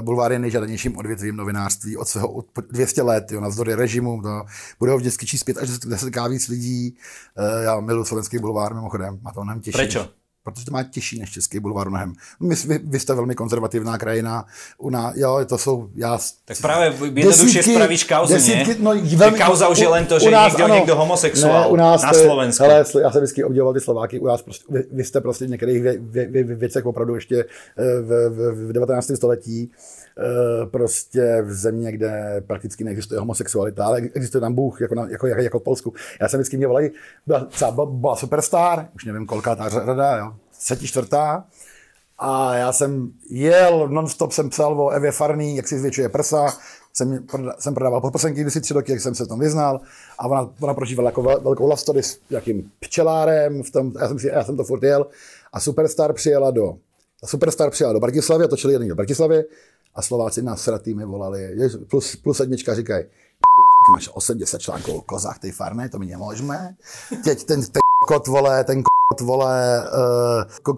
[0.00, 4.22] bulvár je nejžádanějším odvětvím novinářství od svého od 200 let, jo, navzdory režimu.
[4.22, 4.42] To,
[4.78, 6.96] bude ho vždycky číst 5 až 10 víc lidí.
[7.38, 9.76] Uh, já miluji slovenský bulvár mimochodem, a to nám těší.
[9.76, 10.17] Prečo?
[10.50, 12.12] Protože to má těžší než český bulvár mnohem.
[12.40, 14.44] My, vy, vy jste velmi konzervativná krajina,
[14.78, 16.18] u nás, jo, to jsou, já...
[16.44, 18.76] Tak právě jednoduše spravíš kauzu, desítky, ne?
[18.78, 21.76] No, velmi, kauza už je len to, že nás, někdo, ano, někdo homosexuál ne, u
[21.76, 22.64] nás na Slovensku.
[22.64, 25.50] Hele, já jsem vždycky obdivoval ty Slováky, u nás prostě, vy, vy jste prostě v
[25.50, 27.44] některých vě, vě, vě, věcech opravdu ještě
[27.78, 29.10] eh, v, v, v 19.
[29.14, 29.70] století
[30.70, 35.58] prostě v země, kde prakticky neexistuje homosexualita, ale existuje tam Bůh, jako, na, jako, jako,
[35.58, 35.94] v Polsku.
[36.20, 36.90] Já jsem vždycky mě volali,
[37.26, 41.44] byla, třeba byla superstar, už nevím, kolká ta řada, jo, třetí, čtvrtá.
[42.18, 46.58] A já jsem jel, nonstop jsem psal o Evě Farný, jak si zvětšuje prsa,
[46.92, 47.26] jsem,
[47.58, 49.80] jsem prodával podprsenky kdysi tři roky, jak jsem se v tom vyznal.
[50.18, 54.18] A ona, ona prožívala jako velkou love story s jakým pčelárem, v tom, já, jsem
[54.18, 55.06] si, já jsem to furt jel.
[55.52, 56.76] A Superstar přijela do
[57.24, 59.44] Superstar přijela do Bratislavy a točili jedný do Bratislavy
[59.98, 65.02] a Slováci na sratý mi volali, plus, plus sedmička říkají, ty máš 80 článků o
[65.02, 66.76] kozách tej farné, to mi nemůžeme.
[67.24, 70.74] Teď ten, ten kot, vole, ten kot, vole, uh,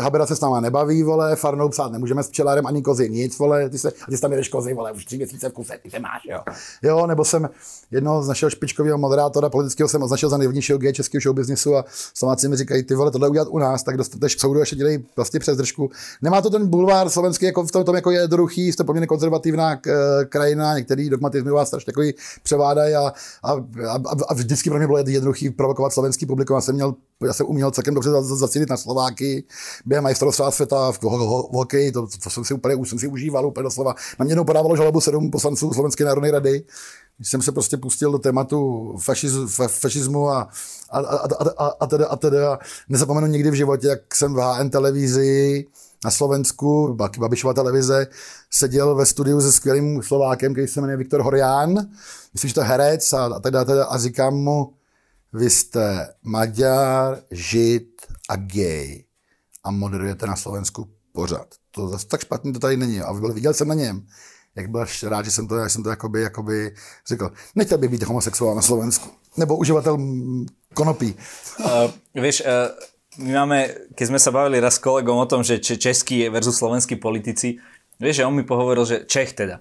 [0.00, 3.70] Habera se s náma nebaví, vole, farnou psát nemůžeme s včelárem ani kozy, nic, vole,
[3.70, 6.22] ty, se, ty tam jedeš kozy, vole, už tři měsíce v kuse, ty se máš,
[6.24, 6.40] jo.
[6.82, 7.50] Jo, nebo jsem
[7.90, 12.48] jednoho z našeho špičkového moderátora politického jsem označil za nejvnějšího G českého showbiznisu a Slováci
[12.48, 15.40] mi říkají, ty vole, tohle udělat u nás, tak dostaneš k soudu ještě dělej vlastně
[15.40, 15.90] přes držku.
[16.22, 19.72] Nemá to ten bulvár slovenský, jako v tom, tom jako je jednoduchý, jste poměrně konzervativná
[19.72, 19.90] eh,
[20.24, 23.52] krajina, některý dogmatizmy vás strašně takový převádají a, a,
[23.88, 26.54] a, a, vždycky pro mě bylo jednoduchý provokovat slovenský publikum.
[26.54, 26.94] Já jsem měl
[27.26, 29.44] já jsem uměl celkem dobře zacílit na Slováky,
[29.86, 32.98] během majstrovství světa v, ho, ho, v hokeji, to, to, jsem si úplně, už jsem
[32.98, 33.94] si užíval úplně doslova.
[34.18, 36.64] Na mě podávalo žalobu sedm poslanců Slovenské národní rady,
[37.16, 40.48] když jsem se prostě pustil do tématu fašiz, fa, fašismu a,
[40.90, 44.38] a, a, a, a, a, teda, a teda nezapomenu nikdy v životě, jak jsem v
[44.38, 45.66] HN televizi
[46.04, 48.06] na Slovensku, Babišova televize,
[48.50, 51.74] seděl ve studiu se skvělým Slovákem, který se jmenuje Viktor Horián,
[52.34, 54.74] myslím, že to herec a, a, teda, teda, a říkám mu,
[55.32, 57.88] vy jste Maďar, Žid
[58.28, 59.04] a gay
[59.64, 61.46] a moderujete na Slovensku pořád.
[61.70, 63.00] To zase tak špatně to tady není.
[63.00, 64.06] A viděl jsem na něm,
[64.56, 66.74] jak byl rád, že jsem to, jsem to jakoby, jakoby
[67.06, 67.30] řekl.
[67.54, 69.08] Nechtěl bych být homosexuál na Slovensku.
[69.36, 69.98] Nebo uživatel
[70.74, 71.14] konopí.
[71.60, 71.66] Uh,
[72.22, 72.70] víš, uh,
[73.18, 73.58] my máme,
[73.92, 77.60] keď sme sa bavili raz s kolegom o tom, že český versus slovenský politici,
[78.00, 79.60] vieš, že on mi pohovoril, že Čech teda,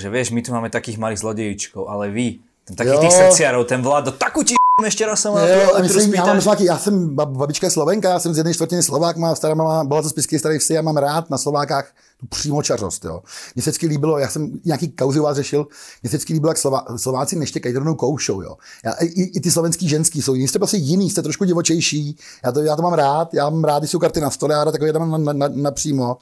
[0.00, 2.40] že vieš, my tu máme takých malých zlodejíčkov, ale vy,
[2.72, 3.04] takých jo.
[3.04, 6.78] tých srdciarov, ten vládo, takú ti ještě raz jsem jo, a myslím, já, mám já
[6.78, 10.38] jsem babička Slovenka, já jsem z jedné čtvrtiny Slovák, má stará mama, byla to spisky
[10.38, 13.22] starý vsi, já mám rád na Slovákách tu přímočařost, jo.
[13.54, 15.66] Mně se vždycky líbilo, já jsem nějaký kauzy vás řešil,
[16.02, 18.56] mně se vždycky líbilo, jak Slova, Slováci neštěkají rovnou koušou, jo.
[18.84, 22.52] Já, i, i, ty slovenský ženský jsou jiný, jste prostě jiný, jste trošku divočejší, já
[22.52, 24.72] to, já to mám rád, já mám rád, když jsou karty na stole, já rád
[24.72, 26.18] takový jdem na, na, na, napřímo.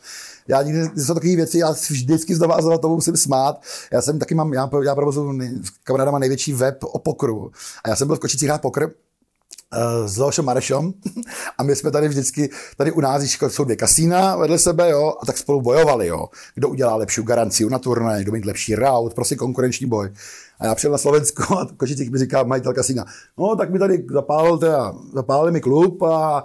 [0.49, 3.63] Já nikdy, jsou takové věci, já vždycky znova a znova tomu musím smát.
[3.93, 7.51] Já jsem taky mám, já, já provozuju s kamarádama největší web o pokru.
[7.85, 8.91] A já jsem byl v Kočicích hrát pokr
[9.75, 10.93] Eh, s Leošem Marešem
[11.59, 15.27] a my jsme tady vždycky, tady u nás jsou dvě kasína vedle sebe, jo, a
[15.27, 16.29] tak spolu bojovali, jo.
[16.55, 20.13] Kdo udělá lepší garanci na turné, kdo mít lepší route, prostě konkurenční boj.
[20.59, 23.05] A já přijel na Slovensko a Košicích mi říká majitel kasína,
[23.39, 26.45] no tak mi tady zapálil, teda, zapálil mi klub a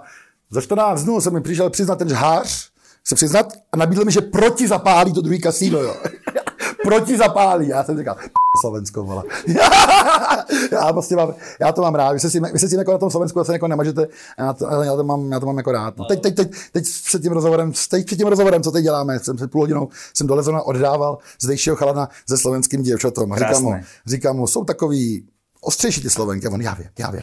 [0.50, 2.69] za 14 dnů jsem mi přišel přiznat ten žhář,
[3.04, 5.96] se přiznat a nabídl mi, že proti zapálí to druhý kasíno, jo.
[6.84, 7.68] proti zapálí.
[7.68, 8.16] Já jsem říkal,
[8.60, 9.22] Slovensko, vole.
[10.72, 12.12] já, prostě mám, já to mám rád.
[12.12, 14.06] Vy se s tím, vy se jako na tom Slovensku zase jako nemažete.
[14.38, 15.96] Já to, já to, mám, já to mám jako rád.
[15.96, 16.04] No.
[16.04, 19.36] Teď, teď, teď, teď, před tím rozhovorem, teď před tím rozhovorem, co teď děláme, jsem
[19.36, 23.34] před půl hodinou, jsem do Lezona oddával zdejšího chalana se slovenským děvčatom.
[23.34, 23.74] Říkám mu,
[24.06, 25.24] říkám mu, jsou takový
[25.60, 26.48] ostřejší ty Slovenky.
[26.48, 27.22] On, já vím, já vím.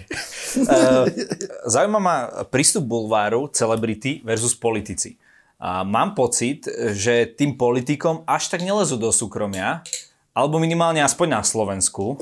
[0.58, 0.68] uh,
[1.66, 5.16] zaujíma ma prístup bulváru, celebrity versus politici.
[5.60, 9.82] A mám pocit, že tým politikom až tak nelezú do súkromia,
[10.38, 12.14] alebo minimálne aspoň na Slovensku.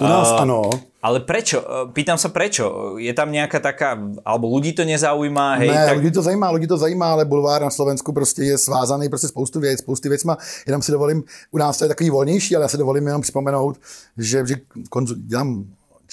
[0.00, 0.72] U nás uh, ano.
[1.04, 1.60] Ale prečo?
[1.92, 2.96] Pýtam sa prečo.
[2.96, 5.60] Je tam nějaká taká, alebo ľudí to nezaujímá?
[5.60, 5.96] Hej, ne, tak...
[6.00, 9.60] ľudí to zajímá, ľudí to zajímá, ale bulvár na Slovensku prostě je svázaný prostě spoustu
[9.60, 10.38] věc, spousty věcma.
[10.66, 13.76] Jenom si dovolím, u nás to je takový volnější, ale já si dovolím jenom připomenout,
[14.18, 14.54] že, že
[14.90, 15.64] konzu, dělám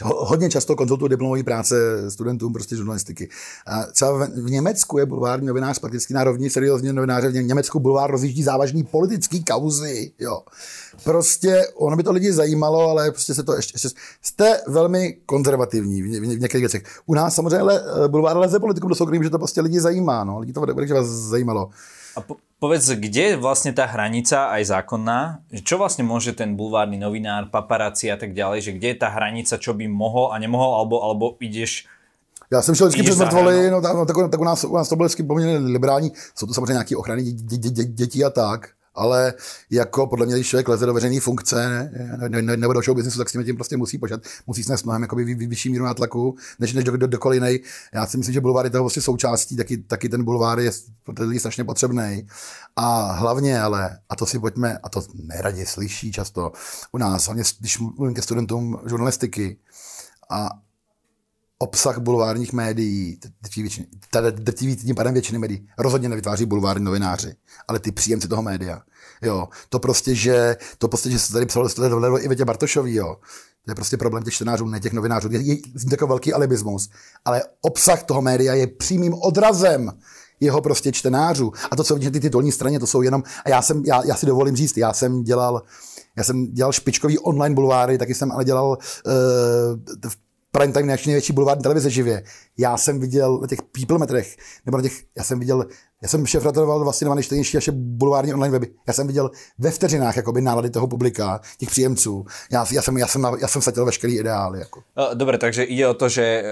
[0.03, 1.75] hodně často konzultuju diplomové práce
[2.11, 3.29] studentům prostě žurnalistiky.
[3.67, 7.29] A třeba v Německu je bulvární novinář prakticky na rovni seriózně novináře.
[7.29, 10.11] V Německu bulvár rozjíždí závažný politický kauzy.
[10.19, 10.41] Jo.
[11.03, 13.89] Prostě ono by to lidi zajímalo, ale prostě se to ještě, ještě
[14.21, 16.83] jste velmi konzervativní v, ně, v některých věcech.
[17.05, 20.23] U nás samozřejmě le, bulvár leze politikum do soukromí, že to prostě lidi zajímá.
[20.23, 20.39] No.
[20.39, 21.69] Lidi to že vás zajímalo.
[22.15, 25.41] A po, povedz, kde je vlastne tá hranica aj zákonná?
[25.63, 29.57] Čo vlastne môže ten bulvárny novinár, paparáci a tak ďalej, že kde je tá hranica,
[29.57, 31.87] čo by mohol a nemohol, alebo, alebo ideš
[32.51, 34.95] já jsem šel vždycky přes mrtvoly, no, no tak, tak, u, nás, u nás to
[34.95, 36.11] bylo vždycky poměrně liberální.
[36.35, 39.33] Jsou to samozřejmě nějaké ochrany dě, dě, dě, dětí a tak ale
[39.69, 41.91] jako podle mě, když člověk leze do veřejné funkce ne,
[42.29, 44.85] ne, ne, nebo do show businessu, tak s tím, tím prostě musí počítat, musí snést
[44.85, 47.19] mnohem jakoby vy, vy, vyšší míru nátlaku, než, než do, do.
[47.93, 50.71] Já si myslím, že bulvár je toho vlastně součástí, taky, taky ten bulvár je
[51.03, 52.27] pro ty lidi strašně potřebný.
[52.75, 56.51] A hlavně ale, a to si pojďme, a to neradě slyší často
[56.91, 59.57] u nás, hlavně když mluvím ke studentům žurnalistiky,
[60.31, 60.49] a
[61.61, 63.19] obsah bulvárních médií,
[64.31, 67.35] drtivý tím pádem většiny médií, rozhodně nevytváří bulvární novináři,
[67.67, 68.81] ale ty příjemci toho média.
[69.21, 71.69] Jo, to prostě, že, to prostě, že se tady psalo
[72.19, 73.15] i Větě Bartošový, jo.
[73.65, 75.29] To je prostě problém těch čtenářů, ne těch novinářů.
[75.31, 76.89] Je, je, je takový velký alibismus.
[77.25, 79.91] Ale obsah toho média je přímým odrazem
[80.39, 81.51] jeho prostě čtenářů.
[81.71, 84.15] A to, co vidíte ty titulní straně, to jsou jenom, a já, jsem, já, já
[84.15, 85.61] si dovolím říct, já jsem dělal
[86.17, 88.77] já jsem dělal špičkový online bulváry, taky jsem ale dělal uh,
[90.09, 90.17] v
[90.51, 92.23] prime time největší bulvární televize živě.
[92.57, 94.35] Já jsem viděl na těch people metrech,
[94.65, 95.65] nebo na těch, já jsem viděl,
[96.01, 98.67] já jsem šéf vlastně na nejčtenější naše bulvární online weby.
[98.87, 102.25] Já jsem viděl ve vteřinách jakoby nálady toho publika, těch příjemců.
[102.51, 104.59] Já, já jsem, já jsem, já jsem satil veškerý ideály.
[104.59, 104.83] Jako.
[105.13, 106.45] Dobre, takže ide o to, že eh,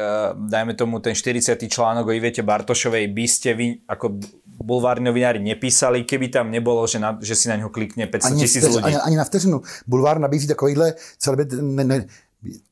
[0.49, 1.59] dajme tomu ten 40.
[1.69, 4.19] článok o Ivete Bartošovej by ste vy ako
[4.63, 8.63] bulvární novinári nepísali, keby tam nebolo, že, na, že si na něho klikne 500 tisíc
[8.63, 8.83] ľudí.
[8.83, 9.62] Ani, ani, na vteřinu.
[9.88, 12.05] Bulvár nabízí takovýhle celebrit, ne, ne,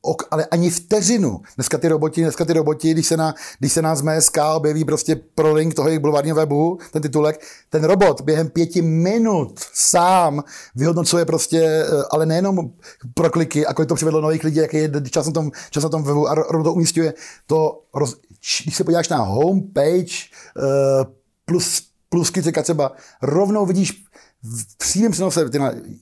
[0.02, 1.40] ok, ale ani vteřinu.
[1.56, 5.16] Dneska ty roboti, dneska ty roboti, když se, na, když se nás MSK objeví prostě
[5.16, 11.24] pro link toho jejich bulvárního webu, ten titulek, ten robot během pěti minut sám vyhodnocuje
[11.24, 12.70] prostě, eh, ale nejenom
[13.14, 15.88] pro kliky, a kolik to přivedlo nových lidí, jaký je čas na tom, čas na
[15.88, 17.14] tom webu a robot to umístuje,
[17.46, 18.16] to, roz,
[18.64, 20.14] když se podíváš na homepage
[20.56, 21.12] uh,
[21.44, 24.04] plus plusky třeba rovnou vidíš
[24.42, 25.50] v přímém přenose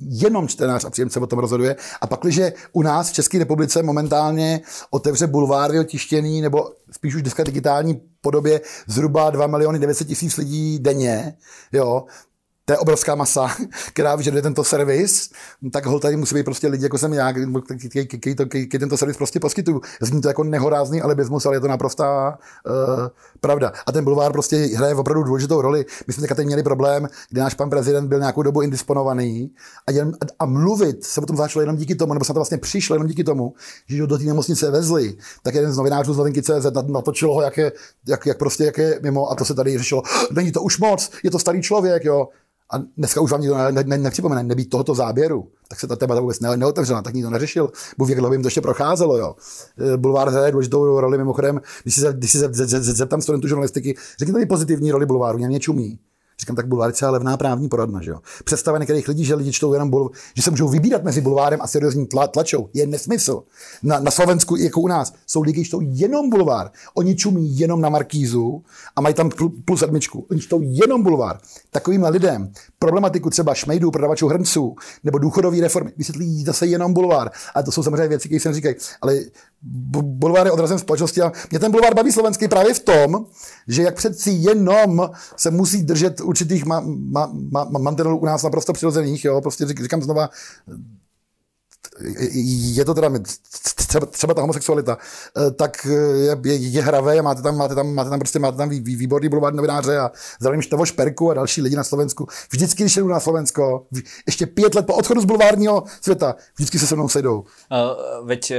[0.01, 1.77] jenom čtenář a příjemce o tom rozhoduje.
[2.01, 2.41] A pak, když
[2.73, 8.61] u nás v České republice momentálně otevře bulváry otištěný, nebo spíš už dneska digitální podobě
[8.87, 11.37] zhruba 2 miliony 900 tisíc lidí denně,
[11.73, 12.05] jo,
[12.69, 13.49] to je obrovská masa,
[13.93, 15.31] která vyžaduje tento servis,
[15.73, 19.81] tak hol tady musí být prostě lidi, jako jsem já, který tento servis prostě poskytuju.
[20.01, 23.09] Zní to jako nehorázný alibismus, ale je to naprostá uh,
[23.41, 23.73] pravda.
[23.87, 25.87] A ten bulvár prostě hraje opravdu důležitou roli.
[26.07, 29.51] My jsme teď měli problém, kdy náš pan prezident byl nějakou dobu indisponovaný
[29.87, 32.59] a, jen, a mluvit se o tom začalo jenom díky tomu, nebo se to vlastně
[32.59, 33.55] přišlo jenom díky tomu,
[33.89, 37.43] že ho do té nemocnice vezli, tak jeden z novinářů z novinky CZ natočilo ho,
[37.43, 37.73] jak, je,
[38.09, 40.03] jak, jak prostě jak je mimo a to se tady řešilo.
[40.33, 42.29] Není to už moc, je to starý člověk, jo.
[42.71, 45.97] A dneska už vám nikdo ne, ne, ne, nepřipomene, nebýt tohoto záběru, tak se ta
[45.97, 47.71] témata vůbec ne, neotevřela, tak nikdo neřešil.
[47.99, 49.19] Bůh jak dlouho to ještě procházelo.
[49.19, 49.35] Jo.
[49.95, 52.39] E, bulvár hraje důležitou roli mimochodem, když si, když si
[52.81, 55.99] zeptám studentů žurnalistiky, řekněte mi pozitivní roli bulváru, mě čumí.
[56.41, 58.19] Říkám, tak bulvár je celá levná právní poradna, že jo.
[58.45, 61.67] Představa některých lidí, že lidi čtou jenom bulvár, že se můžou vybírat mezi bulvárem a
[61.67, 63.43] seriózní tla, tlačou, je nesmysl.
[63.83, 66.71] Na, na Slovensku, jako u nás, jsou lidi, čtou jenom bulvár.
[66.95, 68.63] Oni čumí jenom na Markízu
[68.97, 69.31] a mají tam
[69.65, 70.27] plus sedmičku.
[70.31, 71.39] Oni čtou jenom bulvár.
[71.71, 77.31] Takovým lidem problematiku třeba šmejdů, prodavačů hrnců nebo důchodové reformy vysvětlí zase jenom bulvár.
[77.55, 78.73] A to jsou samozřejmě věci, které jsem říkal.
[79.03, 79.21] Ale
[79.63, 83.27] bulvár je odrazem společnosti a mě ten bulvár baví slovenský právě v tom,
[83.69, 88.73] že jak přeci jenom se musí držet určitých ma, ma, ma, mantinelů u nás naprosto
[88.73, 90.31] přirozených, jo, prostě říkám znova,
[92.75, 93.11] je to teda
[93.75, 94.99] třeba, třeba ta homosexualita,
[95.57, 99.29] tak je, je, je hravé, máte tam, máte tam, máte tam prostě máte tam výborný
[99.29, 102.27] bulvární novináře a zdravím Števo Šperku a další lidi na Slovensku.
[102.51, 103.87] Vždycky, když jdu na Slovensko,
[104.27, 107.45] ještě pět let po odchodu z bulvárního světa, vždycky se se mnou sejdou.
[108.25, 108.53] Veď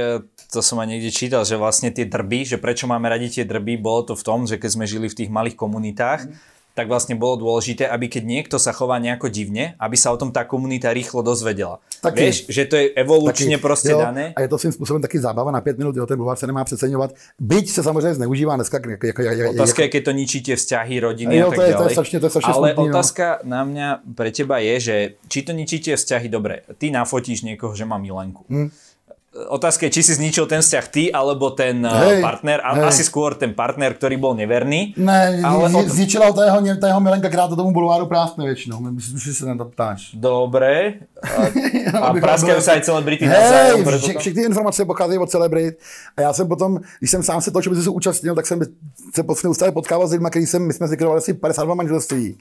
[0.48, 3.76] to som aj niekde čítal, že vlastne tie drby, že prečo máme radi tie drby,
[3.76, 7.18] bolo to v tom, že keď sme žili v tých malých komunitách, mm tak vlastne
[7.18, 10.94] bolo dôležité, aby keď niekto sa chová nejako divne, aby sa o tom tá komunita
[10.94, 11.82] rýchlo dozvedela.
[11.98, 14.32] Taky, Vieš, že to je evolučně taky, prostě jo, dané.
[14.36, 16.64] A je to svým způsobem taky zábava na pět minut, jo, ten bulvár se nemá
[16.64, 17.10] přeceňovat.
[17.40, 18.78] Byť se samozřejmě zneužívá dneska.
[18.90, 21.62] Jak, jak, jak, otázka je, keď to ničí tie vzťahy, rodiny jo, a tak to
[21.62, 21.82] je, ďalej.
[21.82, 22.90] To je strašně, to je strašně Ale smutný, no.
[22.94, 23.50] otázka no.
[23.50, 27.74] na mňa pre teba je, že či to ničí tie vzťahy, dobre, ty nafotíš niekoho,
[27.74, 28.46] že má milenku.
[28.46, 28.70] Hmm
[29.28, 32.58] otázka je, či si zničil ten vzťah ty, alebo ten eh, hej, partner.
[32.64, 32.84] A, hej.
[32.88, 34.96] Asi skôr ten partner, ktorý bol neverný.
[34.96, 35.84] Ne, ale od...
[35.84, 38.80] zničila ho jeho, ta jeho milenka, která to tomu bulváru práskne většinou.
[38.80, 40.16] Myslím, že se na to ptáš.
[40.16, 40.94] Dobre.
[41.88, 45.80] A, a praskajú sa aj celebrity hey, vše, všechny informace pocházejí od celebrit.
[46.16, 48.60] A já jsem potom, když jsem sám se toho, že se účastnil, tak jsem
[49.14, 52.38] se neustále potkával s lidmi, který jsem, my jsme zlikvidovali asi 52 manželství.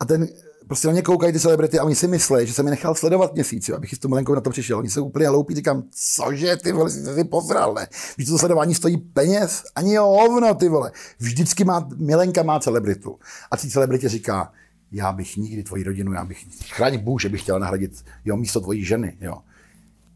[0.00, 0.28] A ten
[0.66, 3.34] prostě na ně koukají ty celebrity a oni si myslí, že jsem je nechal sledovat
[3.34, 4.78] měsíc, jo, abych s tou milenkou na to přišel.
[4.78, 7.88] Oni jsou úplně hloupí, říkám, cože ty vole, jsi si pozral, ne?
[8.18, 9.64] Víš, to sledování stojí peněz?
[9.74, 10.92] Ani jo, hovno, ty vole.
[11.18, 13.18] Vždycky má, milenka má celebritu.
[13.50, 14.52] A ty celebritě říká,
[14.92, 18.60] já bych nikdy tvoji rodinu, já bych, chráň Bůh, že bych chtěl nahradit jo, místo
[18.60, 19.36] tvojí ženy, jo.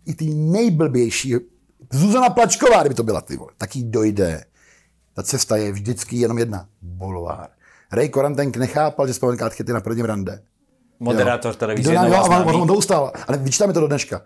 [0.06, 1.34] I ty nejblbější,
[1.92, 4.44] Zuzana Plačková, kdyby to byla ty vole, tak jí dojde.
[5.14, 6.68] Ta cesta je vždycky jenom jedna.
[6.82, 7.50] Boulevard.
[7.92, 10.42] Ray Korantenk nechápal, že vzpomenká chyty na prvním rande.
[11.01, 11.94] Moderátor televize.
[11.94, 14.20] Jo, jo, on, on to ustal, ale vyčítáme to do dneška.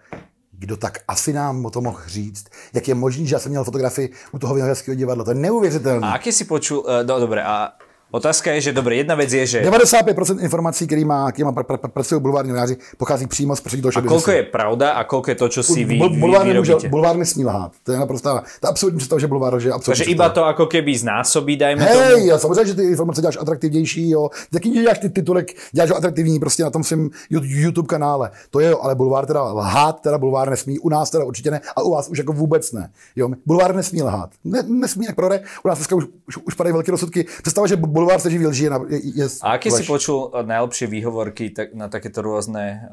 [0.51, 2.46] Kdo tak asi nám o tom mohl říct?
[2.75, 5.25] Jak je možné, že já jsem měl fotografii u toho Vinohradského divadla?
[5.25, 6.07] To je neuvěřitelné.
[6.07, 7.72] A aký si počul, uh, no, dobré, a
[8.14, 9.62] Otázka je, že dobré, jedna věc je, že...
[9.62, 13.83] 95% informací, který má, který má pr- pr- pracují bulvární novináři, pochází přímo z prostředí
[13.83, 16.88] toho A kolko je pravda a kolko je to, co si vy, bulvár, vy, vy
[16.88, 17.72] bulvár nesmí lhát.
[17.83, 20.98] To je naprosto, to absolutní představa, že bulvár že absolutní Takže iba to jako keby
[20.98, 22.38] znásobí, dajme Hej, tomu.
[22.38, 24.29] samozřejmě, že ty informace děláš atraktivnější, jo.
[24.53, 28.31] Jaký děláš ty titulek, děláš ho atraktivní prostě na tom svém YouTube kanále.
[28.51, 31.61] To je jo, ale bulvár teda lhát, teda bulvár nesmí, u nás teda určitě ne,
[31.77, 32.90] a u vás už jako vůbec ne.
[33.16, 34.31] Jo, bulvár nesmí lhát.
[34.44, 37.27] Ne, nesmí, jak prode, u nás dneska už, už, už padají velké rozsudky.
[37.42, 41.51] Představa, že bulvár se živí lží na je, je A aký si počul najlepšie výhovorky
[41.51, 42.88] tak, na takéto rôzne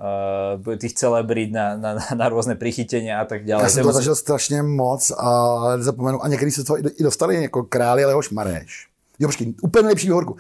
[0.66, 3.64] uh, tých celebrít, na, na, na rôzne prichytenia a tak ďalej?
[3.64, 5.30] Já jsem to zažil strašně moc a
[5.78, 8.89] zapomenu, a někdy se to i dostali jako králi Leoš Mareš.
[9.20, 10.36] Jo, počkej, úplně nejlepší výhorku.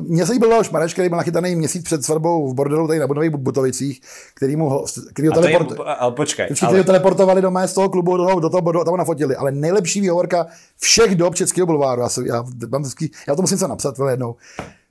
[0.00, 3.06] Mně se líbil Leoš Mareš, který byl nachytaný měsíc před svatbou v bordelu tady na
[3.06, 4.00] Budových Butovicích,
[4.34, 5.70] který mu který ho, teleport...
[5.70, 6.54] je, ale počkej, ale...
[6.56, 9.36] který ho teleportovali do z toho klubu, do toho, do toho bordu a tam nafotili.
[9.36, 10.46] Ale nejlepší výhovorka
[10.80, 12.00] všech dob českého bulváru.
[12.02, 12.34] Já, já,
[12.72, 12.82] já,
[13.28, 14.36] já to musím se napsat jednou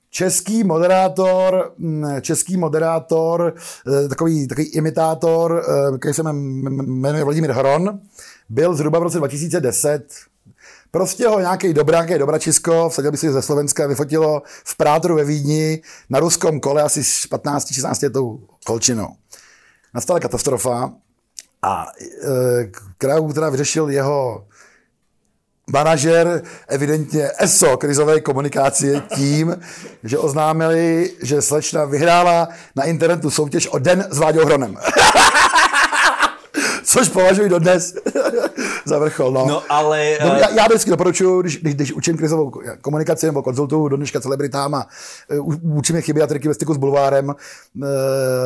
[0.09, 3.53] český moderátor, mm, český moderátor,
[3.87, 7.99] eh, takový, takový imitátor, eh, který se jmenuje Vladimír Hron,
[8.49, 10.07] byl zhruba v roce 2010
[10.91, 15.23] Prostě ho nějaký dobrá, nějaký dobračisko, vsadil by si ze Slovenska, vyfotilo v Prátru ve
[15.23, 19.07] Vídni na ruskom kole asi s 15-16 letou kolčinou.
[19.93, 20.91] Nastala katastrofa
[21.61, 24.45] a e, král teda vyřešil jeho
[25.71, 29.57] manažer evidentně ESO krizové komunikaci tím,
[30.03, 34.77] že oznámili, že slečna vyhrála na internetu soutěž o den s Váďou Hronem.
[36.83, 37.95] Což považuji dodnes
[38.87, 39.31] za vrchol.
[39.31, 40.17] No, No ale...
[40.21, 43.97] No, eh, já, já vždycky doporučuji, když, když, když učím krizovou komunikaci nebo konzultuju do
[43.97, 44.87] dneška celebritám a
[45.39, 47.85] uh, učím je chyby a triky ve styku s bulvárem, uh,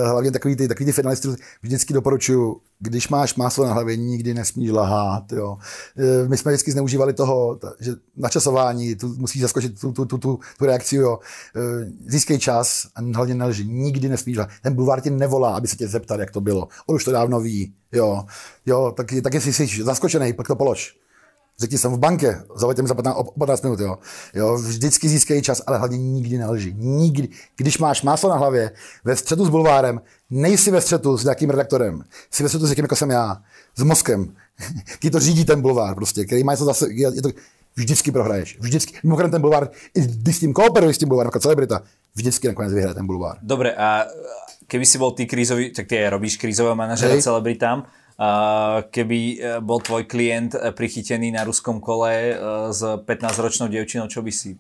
[0.05, 1.27] hlavně takový ty, takový ty finalisty,
[1.61, 5.31] vždycky doporučuji, když máš máslo na hlavě, nikdy nesmíš lhát.
[5.31, 5.51] Jo.
[5.51, 10.39] Uh, my jsme vždycky zneužívali toho, že načasování, tu, musíš zaskočit tu, tu, tu, tu,
[10.59, 11.19] tu reakci, jo.
[11.55, 14.49] Uh, získej čas a hlavně nelži, nikdy nesmíš lhát.
[14.63, 16.67] Ten bulvár tě nevolá, aby se tě zeptal, jak to bylo.
[16.85, 17.73] On už to dávno ví.
[17.91, 18.23] Jo,
[18.65, 20.97] jo tak, tak jestli jsi zaskočený, pak to polož.
[21.59, 23.97] Řekni jsem v bankě, zavoďte mi za 15, o 15 minut, jo.
[24.33, 24.57] jo.
[24.57, 26.73] Vždycky získej čas, ale hlavně nikdy nelži.
[26.77, 27.29] Nikdy.
[27.57, 28.71] Když máš máslo na hlavě,
[29.03, 32.85] ve střetu s bulvárem, nejsi ve střetu s nějakým redaktorem, jsi ve střetu s někým,
[32.85, 33.41] jako jsem já,
[33.75, 34.35] s mozkem,
[34.97, 37.29] který to řídí ten bulvár, prostě, který má to zase, je to,
[37.75, 38.57] vždycky prohraješ.
[38.59, 38.97] Vždycky.
[39.03, 41.81] Mimochodem ten bulvár, i když s tím kooperuješ s tím bulvárem, jako celebrita,
[42.15, 43.37] vždycky nakonec vyhraje ten bulvár.
[43.41, 44.05] Dobre, a
[44.67, 47.27] keby si bol ty krízový, tak ty aj robíš krízového manažera Hej.
[47.27, 47.83] celebritám,
[48.91, 52.33] keby e, bol tvoj klient e, prichytený na ruskom kole e,
[52.69, 54.57] s 15-ročnou dievčinou, čo by si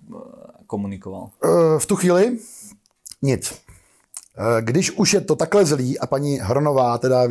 [0.65, 1.29] komunikoval?
[1.77, 2.39] V tu chvíli
[3.21, 3.53] nic.
[4.61, 7.27] Když už je to takhle zlý a paní Hronová teda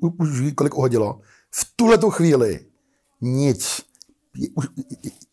[0.00, 2.60] už ví, kolik uhodilo, v tuhle tu chvíli
[3.20, 3.82] nic.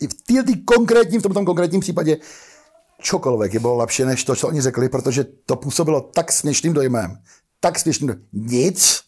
[0.10, 2.18] V této konkrétním, v tomto konkrétním případě
[3.02, 7.18] čokoliv je bylo lepší než to, co oni řekli, protože to působilo tak směšným dojmem.
[7.60, 8.26] Tak směšným dojmem.
[8.34, 9.07] Nic,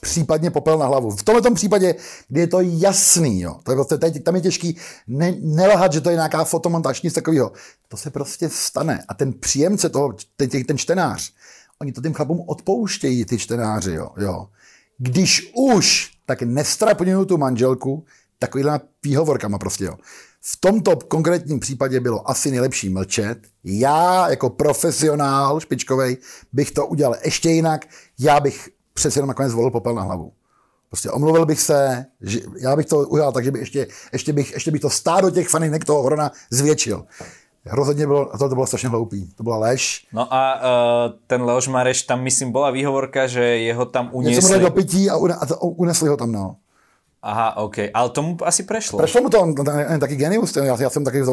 [0.00, 1.10] případně popel na hlavu.
[1.10, 1.94] V tomto případě,
[2.28, 4.76] kdy je to jasný, jo, to je prostě, tady, tam je těžký
[5.06, 7.52] ne, nelhat, že to je nějaká fotomontáž, nic takového.
[7.88, 9.04] To se prostě stane.
[9.08, 11.32] A ten příjemce toho, ten, ten, ten čtenář,
[11.80, 14.48] oni to těm chlapům odpouštějí, ty čtenáři, jo, jo.
[14.98, 18.04] Když už, tak nestrapňují tu manželku
[18.38, 19.96] takovýhle výhovorkama prostě, jo.
[20.44, 23.38] V tomto konkrétním případě bylo asi nejlepší mlčet.
[23.64, 26.16] Já jako profesionál špičkovej
[26.52, 27.86] bych to udělal ještě jinak.
[28.18, 30.32] Já bych přece jenom nakonec zvolil popel na hlavu.
[30.88, 34.52] Prostě omluvil bych se, že já bych to udělal tak, že by ještě, ještě, bych,
[34.52, 37.04] ještě bych to stádo těch faninek toho Horona zvětšil.
[37.66, 39.30] Rozhodně bylo, to, to bylo strašně hloupý.
[39.34, 40.06] To byla lež.
[40.12, 44.58] No a uh, ten Leoš Mareš, tam myslím bola výhovorka, že jeho tam Něco mu
[44.58, 46.56] do pití a, a to, unesli ho tam, no.
[47.22, 47.76] Aha, OK.
[47.94, 48.98] Ale tomu asi prešlo.
[48.98, 51.32] Prešlo mu to, on, on, on, taky genius, ten, já, já jsem taky za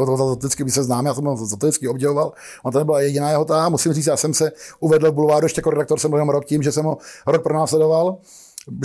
[0.64, 2.34] my se známe, já jsem ho vždycky obdivoval.
[2.64, 5.60] On to nebyla jediná jeho ta, musím říct, já jsem se uvedl v Bulváru ještě
[5.60, 8.18] jako redaktor, jsem byl jenom rok tím, že jsem ho rok pronásledoval,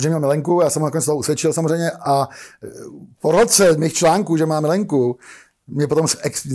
[0.01, 2.27] že měl milenku, já jsem ho nakonec toho usvědčil samozřejmě a
[2.63, 2.67] e,
[3.21, 5.17] po roce mých článků, že má milenku,
[5.67, 6.47] mě potom, s ex,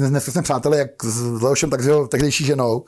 [0.43, 2.85] přátelé jak s Leošem, tak s jeho tehdejší ženou,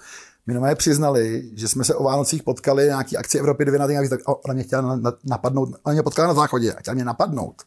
[0.47, 3.87] mi normálně přiznali, že jsme se o Vánocích potkali na nějaký akci Evropy 2 na
[3.87, 6.95] den, tak ona mě chtěla na- na- napadnout, ona mě potkala na záchodě a chtěla
[6.95, 7.63] mě napadnout.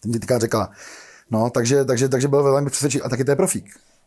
[0.00, 0.70] Ten mi týká řekla,
[1.30, 3.64] no, takže, takže, takže byl velmi přesvědčivý a taky to je profík.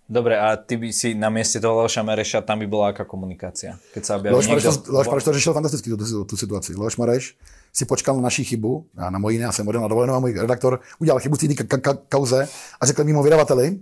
[0.09, 3.75] Dobre, a ty by si na mieste toho Leoša Mareša, tam by bola aká komunikácia?
[3.91, 6.75] Keď sa objaví Leoš Mareš, to, Leoš Mareš to řešil fantasticky, tu, tu, tu situaci.
[6.79, 7.35] Leoš Mareš
[7.75, 10.19] si počkal na naší chybu, já na moji ne, já jsem odjel na dovolenou a
[10.19, 12.47] můj redaktor udělal chybu v té ka- ka- kauze
[12.81, 13.79] a řekl mimo vydavateli,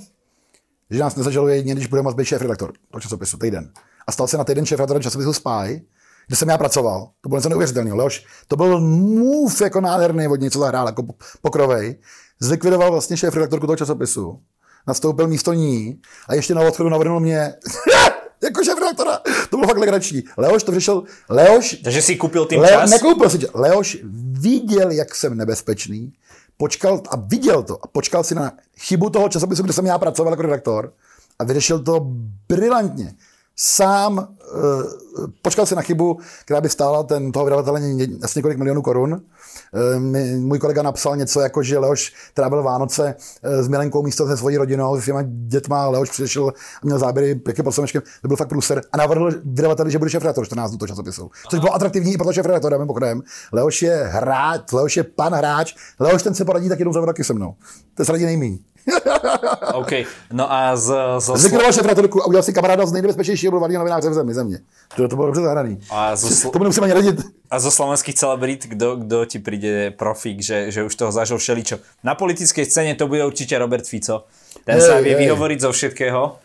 [0.89, 3.69] že nás nezažaluje jedině, když bude moct být šéf redaktor toho časopisu, týden.
[4.07, 5.81] A stal se na týden šéf redaktorem časopisu Spy,
[6.27, 7.09] kde jsem já pracoval.
[7.21, 7.97] To bylo něco neuvěřitelného.
[7.97, 11.03] Leoš, to byl move jako nádherný od něj, co zahrál, jako
[11.41, 11.95] pokrovej.
[12.39, 14.39] Zlikvidoval vlastně šéf redaktorku toho časopisu.
[14.87, 17.53] Nastoupil místo ní a ještě na odchodu navrhnul mě
[18.43, 19.19] jako šéf redaktora.
[19.49, 20.23] To bylo fakt legrační.
[20.37, 21.03] Leoš to řešil.
[21.29, 22.89] Leoš Takže si kúpil tým Leo, čas?
[22.89, 23.39] nekoupil si.
[23.53, 23.97] Leoš
[24.31, 26.13] viděl, jak jsem nebezpečný,
[26.57, 30.33] počkal a viděl to a počkal si na chybu toho časopisu, kde jsem já pracoval
[30.33, 30.93] jako redaktor
[31.39, 31.99] a vyřešil to
[32.49, 33.13] brilantně.
[33.57, 34.25] Sám uh,
[35.41, 37.81] počkal si na chybu, která by stála ten, toho vydavatele
[38.23, 39.21] asi několik milionů korun.
[39.97, 44.37] Mi, můj kolega napsal něco jako, že Leoš trávil Vánoce uh, s Milenkou místo se
[44.37, 46.51] svojí rodinou, s svýma dětma, Leoš přišel a
[46.83, 50.23] měl záběry pěkně pod slunečkem, to byl fakt průser a navrhl vydavateli, že bude šéf
[50.23, 51.31] redaktor 14 dnů toho časopisu.
[51.49, 53.21] Což bylo atraktivní i pro toho šéf redaktora, mimochodem.
[53.51, 57.23] Leoš je hráč, Leoš je pan hráč, Leoš ten se poradí tak jednou za roky
[57.23, 57.55] se mnou.
[57.93, 58.59] To se radí nejmíň.
[59.73, 59.91] OK.
[60.33, 64.13] No a z, z, Zlikvidoval šéf a udělal si kamaráda z nejnebezpečnějšího bulvárního novináře v
[64.13, 64.59] zemi, země.
[64.95, 65.79] To, to bylo dobře zahraný.
[65.89, 67.15] A zo, sl- To nemusím ani radit.
[67.51, 71.77] a zo slovenských celebrit, kdo, kdo ti príde profík, že, že už toho zažil všeličo?
[72.03, 74.25] Na politickej scéne to bude určite Robert Fico.
[74.65, 76.37] Ten Hej, vie vyhovoriť zo všetkého.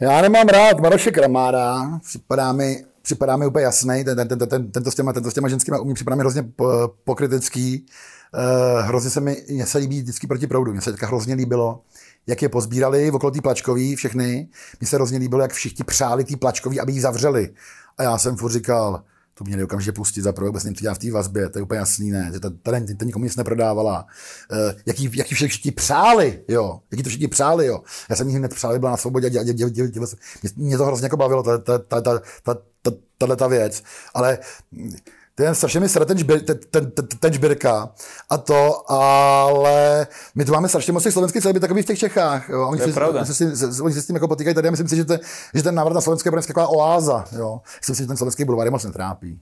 [0.00, 4.70] Já nemám rád Maroše Kramára, připadá mi, připadá mi úplně jasný, ten, ten, ten, ten,
[4.70, 7.86] tento, s těma, tento s těma ženskými umí, připadá mi hrozně po- pokrytecký,
[8.80, 11.80] hrozně se mi, mně se líbí vždycky proti proudu, mně se teďka hrozně líbilo,
[12.26, 14.48] jak je pozbírali okolo té plačkový všechny,
[14.80, 17.50] mně se hrozně líbilo, jak všichni přáli tý plačkový, aby ji zavřeli.
[17.98, 19.02] A já jsem furt říkal,
[19.34, 21.62] to měli okamžitě pustit za prvé, vůbec nevím, co dělá v té vazbě, to je
[21.62, 24.06] úplně jasný, ne, že ta, ta, ta, ta nikomu nic neprodávala.
[24.52, 27.82] Uh, jaký, jaký všichni, přáli, jo, jaký to všichni přáli, jo.
[28.10, 30.06] Já jsem hned přáli, byla na svobodě, děl, děl, děl, děl, děl,
[30.56, 33.82] mě to hrozně jako bavilo, ta, ta, ta, ta, ta, ta, tahle ta věc,
[34.14, 34.38] ale
[35.34, 37.92] ten strašně mi sere ten, žbir, ten, ten, ten, žbirka
[38.30, 42.48] a to, ale my tu máme strašně moc těch slovenských celebrit takový v těch Čechách.
[42.48, 42.68] Jo.
[42.68, 43.24] Oni, to je si, pravda.
[43.24, 45.20] Se, se, oni se s tím jako potýkají tady a myslím si, že, te,
[45.54, 47.24] že ten návrat na slovenské bude taková oáza.
[47.32, 47.60] Jo.
[47.80, 49.40] Myslím si, že ten slovenský bulvár je moc netrápí.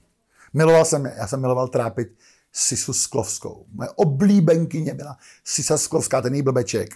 [0.53, 2.07] Miloval jsem, já jsem miloval trápit
[2.53, 3.65] Sisu Sklovskou.
[3.73, 6.89] Moje oblíbenkyně byla Sisa Sklovská, ten její blbeček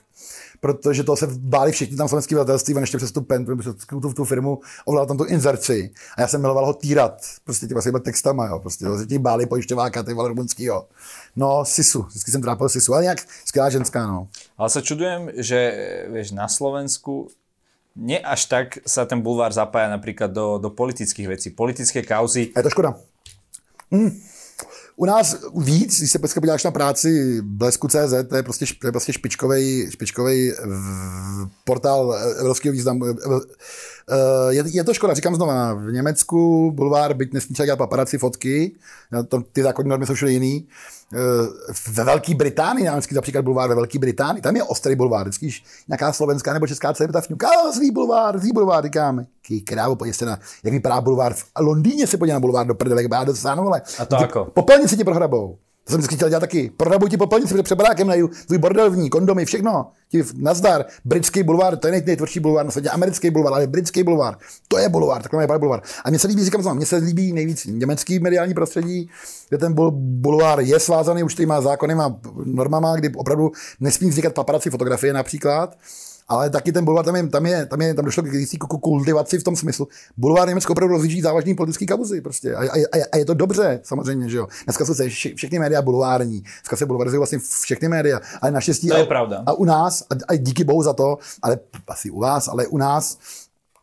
[0.59, 4.13] protože to se báli všichni tam slovenský vydavatelství, on ještě přes tu pen, přes tu,
[4.13, 5.91] tu firmu ovládal tam tu inzerci.
[6.17, 9.21] A já jsem miloval ho týrat, prostě těma svýma textama, jo, prostě to se tím
[9.21, 10.87] báli pojišťováka, ty vole rumunskýho.
[11.35, 14.27] No, Sisu, vždycky jsem trápil Sisu, ale nějak skvělá ženská, no.
[14.57, 15.59] Ale sa čudujem, že
[16.09, 17.29] vieš, na Slovensku
[17.95, 22.49] nie až tak sa ten bulvár zapája napríklad do, do politických vecí, politické kauzy.
[22.57, 22.97] A je to škoda.
[23.93, 24.11] Mm.
[24.99, 28.91] U nás víc, když se dneska podíváš na práci Blesku.cz, to je prostě, to je
[28.91, 30.51] prostě špičkový, špičkový
[31.63, 33.05] portál evropského významu.
[34.49, 38.75] Je, je, to škoda, říkám znova, v Německu bulvár, byť nesmí dělat paparaci fotky,
[39.27, 40.67] to, ty zákonní normy jsou všude jiný,
[41.95, 45.49] ve Velké Británii, námecký například bulvár ve Velké Británii, tam je ostrý bulvár, vždycky
[45.87, 49.25] nějaká slovenská nebo česká celebrita fňuká, zlý bulvár, zlý bulvár, říkáme.
[49.41, 53.03] Ký krávo, pojďte na, jak vypadá bulvár v Londýně se podívá na bulvár do prdele,
[53.03, 53.81] jak do ale.
[53.99, 54.45] A to jako?
[54.45, 55.57] Popelnici ti prohrabou.
[55.87, 56.71] To jsem vždycky chtěl dělat taky.
[56.77, 59.91] Prohrabuj ti popelnici, před barákem najdu tvůj bordelvní, kondomy, všechno.
[60.09, 64.37] Ti nazdar, britský bulvár, to je nejtvrdší bulvár na světě, americký bulvár, ale britský bulvár,
[64.67, 65.81] to je bulvár, takhle je bulvár.
[66.05, 69.09] A mně se líbí, říkám mně se líbí nejvíc německý mediální prostředí,
[69.49, 74.69] kde ten bulvár je svázaný už má zákony, má normama, kdy opravdu nesmí vznikat paparaci
[74.69, 75.77] fotografie například
[76.27, 79.39] ale taky ten bulvár tam je, tam je, tam, je, tam došlo k jistý kultivaci
[79.39, 79.87] v tom smyslu.
[80.17, 82.55] Bulvár Německo opravdu rozjíždí závažný politický kauzy prostě.
[82.55, 84.47] A, a, a, je to dobře, samozřejmě, že jo.
[84.65, 86.39] Dneska jsou se vše, všechny média bulvární.
[86.39, 88.19] Dneska se bulvarizují vlastně všechny média.
[88.41, 88.87] Ale naštěstí.
[88.87, 89.43] To je a, pravda.
[89.45, 92.77] A u nás, a, a díky bohu za to, ale asi u vás, ale u
[92.77, 93.17] nás,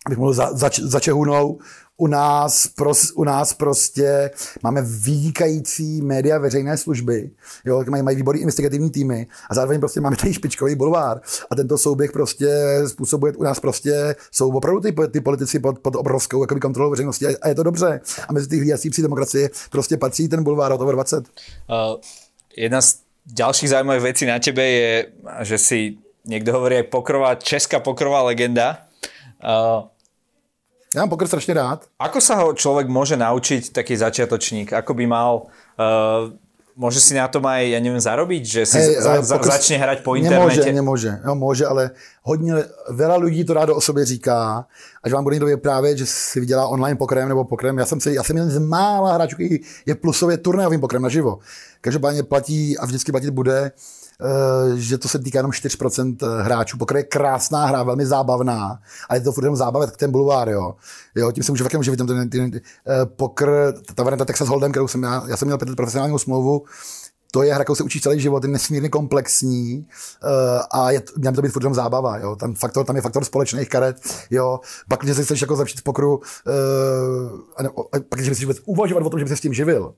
[0.06, 1.58] abych mohl za, za, za Čehunou,
[1.96, 4.30] u nás, pros, u nás prostě
[4.62, 7.30] máme vynikající média veřejné služby,
[7.64, 11.20] jo, mají, mají výborný investigativní týmy a zároveň prostě máme tady špičkový bulvár
[11.50, 12.48] a tento souběh prostě
[12.86, 17.26] způsobuje u nás prostě, jsou opravdu ty, ty politici pod, pod obrovskou jakoby, kontrolou veřejnosti
[17.26, 18.00] a, a, je to dobře.
[18.28, 21.16] A mezi ty hlídací demokracie prostě patří ten bulvár od 20.
[21.16, 21.24] Uh,
[22.56, 25.06] jedna z ďalších zaujímavých vecí na tebe je,
[25.40, 25.78] že si
[26.24, 28.88] niekto hovorí aj pokrová, česká pokrová legenda.
[29.44, 29.88] Uh,
[30.94, 31.86] já mám poker strašně rád.
[31.98, 34.72] Ako sa ho človek môže naučiť, taký začiatočník?
[34.72, 35.46] Ako by mal...
[35.78, 36.32] Uh,
[36.74, 39.46] Môže si na tom aj, ja neviem, zarobiť, že si hey, za, za, pokr...
[39.46, 40.58] začne hrať po internete?
[40.58, 41.94] Nemôže, nemôže, no, môže, ale
[42.26, 44.66] hodně, veľa lidí to rádo o sobě říká,
[45.02, 47.78] až vám bude někdo vyprávět, že si vydělá online pokrem nebo pokrem.
[47.78, 51.38] Já jsem, si, já jsem jeden z mála hráčů, který je plusově turnajovým pokrem naživo.
[51.80, 54.03] Každopádně platí a vždycky platit bude Eh,
[54.74, 56.78] že to se týká jenom 4% eh, hráčů.
[56.78, 60.48] Pokr je krásná hra, velmi zábavná, ale je to furt jenom zábava, tak ten bulvár,
[60.48, 60.74] jo.
[61.14, 61.96] jo tím se může také uživit.
[61.96, 62.60] Ten, ten, ten,
[63.04, 66.62] pokr, ta varianta Texas Hold'em, kterou jsem já, já jsem měl profesionální smlouvu,
[67.34, 69.86] to je hra, kterou se učí celý život, je nesmírně komplexní
[70.70, 72.18] a je, měla to být furt jenom zábava.
[72.18, 72.36] Jo.
[72.36, 73.96] Tam, faktor, tam je faktor společných karet.
[74.30, 74.60] Jo.
[74.88, 76.22] Pak, když se chceš jako zlepšit v pokru, uh,
[77.56, 79.94] a, ne, a pak, když chceš uvažovat o tom, že by se s tím živil,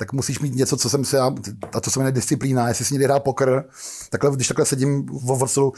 [0.00, 3.04] tak musíš mít něco, co jsem se a to se jmenuje disciplína, jestli si někdy
[3.04, 3.64] hrál pokr,
[4.10, 5.72] takhle, když takhle sedím v vrstlu,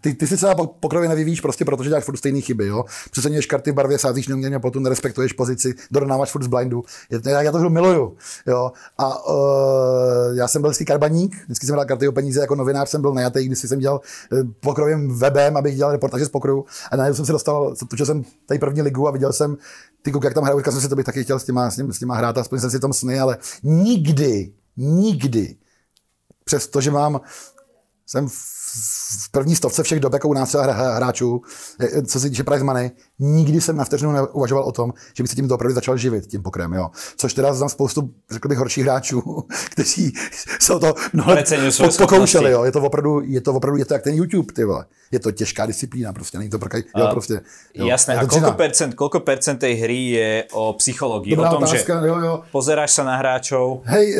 [0.00, 0.46] ty, ty si se
[0.80, 2.84] pokrově nevyvíjíš prostě, protože děláš furt stejné chyby, jo.
[3.10, 6.84] Přesenuješ karty v barvě, sázíš neuměně, potom nerespektuješ pozici, dorovnáváš furt z blindu.
[7.24, 8.16] Já, já to hru miluju,
[8.46, 8.72] jo.
[8.98, 12.88] A uh, já jsem byl vždycky karbaník, vždycky jsem hrál karty o peníze, jako novinář
[12.88, 14.00] jsem byl najatý, když jsem dělal
[14.32, 16.64] uh, pokrovým webem, abych dělal reportáže z pokroju.
[16.90, 19.56] A najednou jsem se dostal, točil jsem tady první ligu a viděl jsem
[20.06, 21.98] ty jak tam hrajou, jsem si to bych taky chtěl s těma, s těma, s
[21.98, 25.56] těma hrát, aspoň jsem si tom sny, ale nikdy, nikdy,
[26.44, 27.20] přestože mám,
[28.06, 30.56] jsem v první stovce všech dob, jako u nás
[30.96, 31.42] hráčů,
[32.06, 35.36] co se týče prize money, nikdy jsem na vteřinu neuvažoval o tom, že bych se
[35.36, 36.90] tím opravdu začal živit, tím pokrem, jo.
[37.16, 39.22] Což teda znám spoustu, řekl bych, horších hráčů,
[39.70, 40.12] kteří
[40.60, 41.36] jsou to mnoho
[41.98, 42.64] pokoušeli, jo.
[42.64, 45.32] Je to opravdu, je to opravdu, je to jak ten YouTube, ty vole je to
[45.32, 47.40] těžká disciplína, prostě není to pro jo, prostě.
[47.74, 51.36] Jo, Jasné, a koľko percent, koľko percent tej hry je o psychologii?
[51.36, 52.34] Dobrá o tom, otázka, že jo, jo.
[52.50, 53.86] pozeráš sa na hráčov?
[53.86, 54.18] Hej,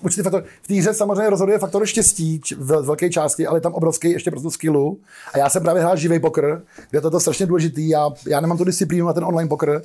[0.00, 0.44] určitý faktor.
[0.62, 4.40] V té hře samozřejmě rozhoduje faktor štěstí v velké části, ale tam obrovský ještě pro
[4.40, 4.98] tu skillu.
[5.32, 7.88] A já jsem právě hrál živý poker, kde je to strašně důležitý.
[7.88, 9.70] Já, já nemám tu disciplínu na ten online poker.
[9.70, 9.82] Uh,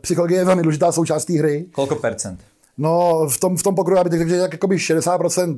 [0.00, 1.66] psychologie je velmi důležitá součást té hry.
[1.72, 2.40] Koľko percent?
[2.78, 5.56] No, v tom, v tom bych řekl, že jakoby 60%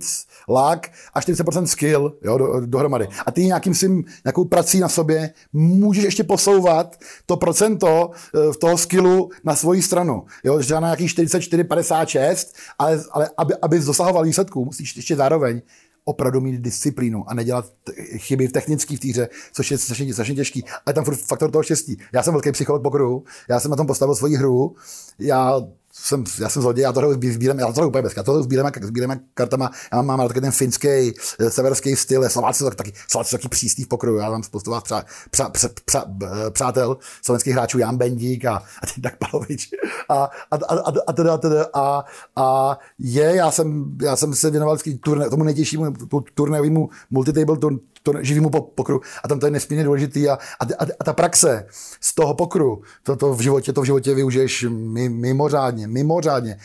[0.48, 3.08] lák a 40% skill jo, do, dohromady.
[3.26, 8.56] A ty nějakým svým, nějakou prací na sobě můžeš ještě posouvat to procento eh, v
[8.56, 10.24] toho skillu na svoji stranu.
[10.44, 15.62] Jo, že na nějaký 44, 56, ale, ale aby, aby dosahoval výsledků, musíš ještě zároveň
[16.08, 17.72] opravdu mít disciplínu a nedělat
[18.16, 20.64] chyby v technické v týře, což je strašně, strašně těžký.
[20.86, 21.96] Ale tam furt faktor toho štěstí.
[22.12, 24.76] Já jsem velký psycholog pokroju, já jsem na tom postavil svoji hru,
[25.18, 25.60] já
[25.98, 29.20] jsem, já jsem zloděj, já to sbírám, já to úplně bez, já to sbírám, sbírám
[29.34, 33.36] kartama, já mám, mám taky ten finský, eh, severský styl, Slováci jsou taky, Slováci jsou
[33.36, 36.04] taky přísný v pokroju, já mám spoustu vás přá, přá, přá, přá,
[36.50, 39.68] přátel slovenských hráčů, Jan Bendík a, a ten Tak Palovič
[40.08, 42.04] a, a, a, a, a, teda, a, teda, a,
[42.36, 45.92] a, je, já jsem, já jsem se věnoval turné, tomu nejtěžšímu
[46.34, 47.76] turnéovému multitable turn,
[48.06, 51.66] to živému pokru a tam to je nesmírně důležitý a, a, a, a ta praxe
[52.00, 54.66] z toho pokru, to, to v životě, to v životě využiješ
[55.08, 56.58] mimořádně, mimořádně.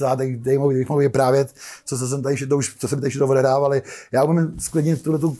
[0.00, 3.20] Já tady, tady mohu, mohu vyprávět, co, co jsem tady to už, co jsem tady
[3.20, 3.82] odehrávali.
[4.12, 5.38] Já umím sklidnit tuhle tu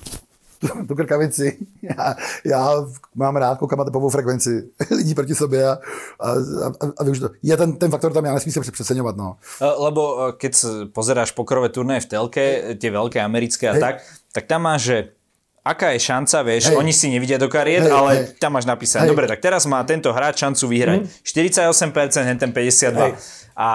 [0.59, 1.59] tu, tu krkavici.
[1.83, 5.79] Já, já mám rád, koukám na tepovou frekvenci lidí proti sobě a,
[6.21, 6.31] a,
[6.81, 7.31] a, a to.
[7.43, 9.17] Je ten, ten faktor tam, já nesmím se přeceňovat.
[9.17, 9.37] No.
[9.79, 13.81] Lebo keď pozeráš pokrové turné v telke, tie veľké americké a Hej.
[13.81, 13.97] tak,
[14.33, 14.97] tak tam máš, že
[15.69, 16.77] aká je šanca, vieš, hej.
[16.81, 18.41] oni si nevidia do kariet, hej, ale hej.
[18.41, 19.13] tam máš napísané, hej.
[19.13, 21.01] dobre, tak teraz má tento hráč šancu vyhrať.
[21.05, 22.41] Mm.
[22.41, 22.97] 48%, ten 52%.
[22.97, 23.13] Hej.
[23.59, 23.69] A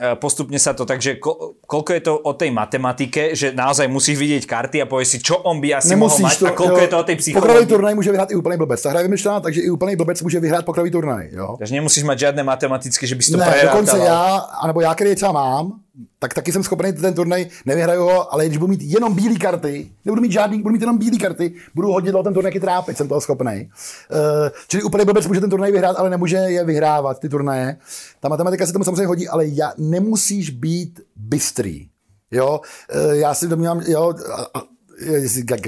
[0.00, 4.16] e, postupne sa to, takže ko, koľko je to o tej matematike, že naozaj musíš
[4.16, 6.78] vidieť karty a povieš si, čo on by asi Nemusíš mohol mať to, a koľko
[6.80, 7.48] jo, je to o tej psychológii.
[7.52, 8.78] Pokrový turnaj může vyhrát i úplný blbec.
[8.82, 11.28] Ta hra je vymyšlená, takže i úplný blbec může vyhrát pokrový turnaj.
[11.32, 11.56] Jo.
[11.58, 14.24] Takže nemusíš mať žiadne matematické, že bys to ne, dokonce já,
[14.62, 15.85] anebo já, který třeba mám,
[16.18, 19.90] tak taky jsem schopný ten turnaj, nevyhraju ho, ale když budu mít jenom bílé karty,
[20.04, 23.20] nebudu mít žádný, budu mít jenom bílé karty, budu hodit ten turnaj trápit, jsem toho
[23.20, 23.70] schopný.
[24.10, 27.76] Uh, čili úplně blbec může ten turnaj vyhrát, ale nemůže je vyhrávat, ty turnaje.
[28.20, 31.86] Ta matematika se tomu samozřejmě hodí, ale já, nemusíš být bystrý.
[32.30, 32.60] Jo,
[32.94, 34.14] uh, já si domnívám, jo,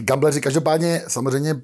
[0.01, 1.55] gambleři každopádně samozřejmě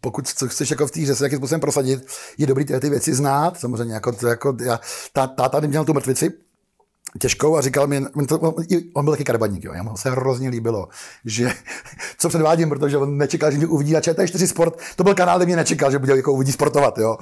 [0.00, 2.06] pokud chceš jako v té hře se nějakým způsobem prosadit,
[2.38, 4.80] je dobrý ty, ty věci znát, samozřejmě jako, jako já,
[5.12, 6.32] tá, táta měl tu mrtvici,
[7.18, 8.38] těžkou a říkal mi, on, to,
[8.94, 10.88] on byl taky karbaník, jo, mu se hrozně líbilo,
[11.24, 11.52] že
[12.18, 15.46] co předvádím, protože on nečekal, že mě uvidí na ČT4 Sport, to byl kanál, kde
[15.46, 17.16] mě nečekal, že bude jako uvidí sportovat, jo.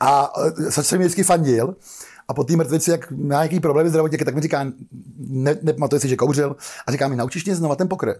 [0.00, 0.32] A, a
[0.70, 1.76] se mi vždycky fandil,
[2.28, 4.66] a po té mrtvici, jak má nějaký problémy zdravotně, tak mi říká,
[5.16, 6.56] ne, nepamatuje si, že kouřil,
[6.86, 8.14] a říká mi, naučíš mě znova ten pokr.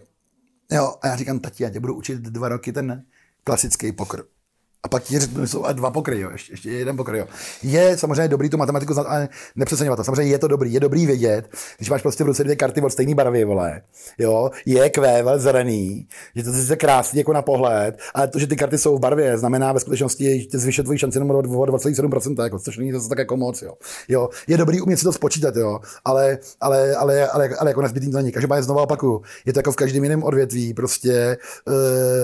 [0.71, 3.03] Jo, a já říkám, tati, já tě budu učit dva roky ten
[3.43, 4.21] klasický pokr.
[4.85, 7.19] A pak ti jsou dva pokry, jo, ještě, ještě jeden pokry.
[7.19, 7.25] Jo.
[7.63, 10.03] Je samozřejmě dobrý tu matematiku znát, ale nepřeceňovat to.
[10.03, 12.89] Samozřejmě je to dobrý, je dobrý vědět, když máš prostě v ruce dvě karty od
[12.89, 13.81] stejné barvy, vole,
[14.17, 18.55] jo, je kvé, zelený, že to je krásný jako na pohled, ale to, že ty
[18.55, 22.59] karty jsou v barvě, znamená ve skutečnosti, že zvyšuje tvoji šanci jenom o 2,7%, jako,
[22.59, 23.73] což není zase tak jako moc, jo.
[24.07, 24.29] jo.
[24.47, 28.17] Je dobrý umět si to spočítat, jo, ale, ale, ale, ale, ale jako nezbytný to
[28.17, 28.31] není.
[28.31, 31.37] Každopádně znovu opakuju, je to jako v každém jiném odvětví, prostě e,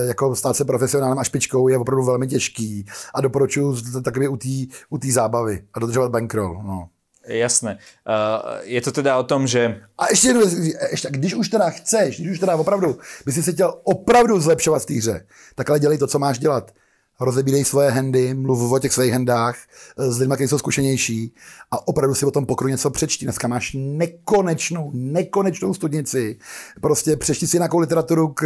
[0.06, 4.36] jako stát se profesionálem a špičkou je opravdu velmi těžké těžký a doporučuji takově u
[4.36, 4.48] té
[4.90, 6.62] u zábavy a dodržovat bankroll.
[6.62, 6.88] No.
[7.26, 7.78] Jasné.
[8.08, 9.80] Uh, je to teda o tom, že...
[9.98, 10.42] A ještě jednou,
[10.90, 14.82] ještě, když už teda chceš, když už teda opravdu, by si se chtěl opravdu zlepšovat
[14.82, 16.70] v té hře, tak ale dělej to, co máš dělat
[17.24, 19.56] rozebírej svoje handy, mluv o těch svých handách
[19.98, 21.34] eh, s lidmi, kteří jsou zkušenější
[21.70, 23.24] a opravdu si o tom pokru něco přečti.
[23.24, 26.38] Dneska máš nekonečnou, nekonečnou studnici.
[26.80, 28.42] Prostě přečti si nějakou literaturu k,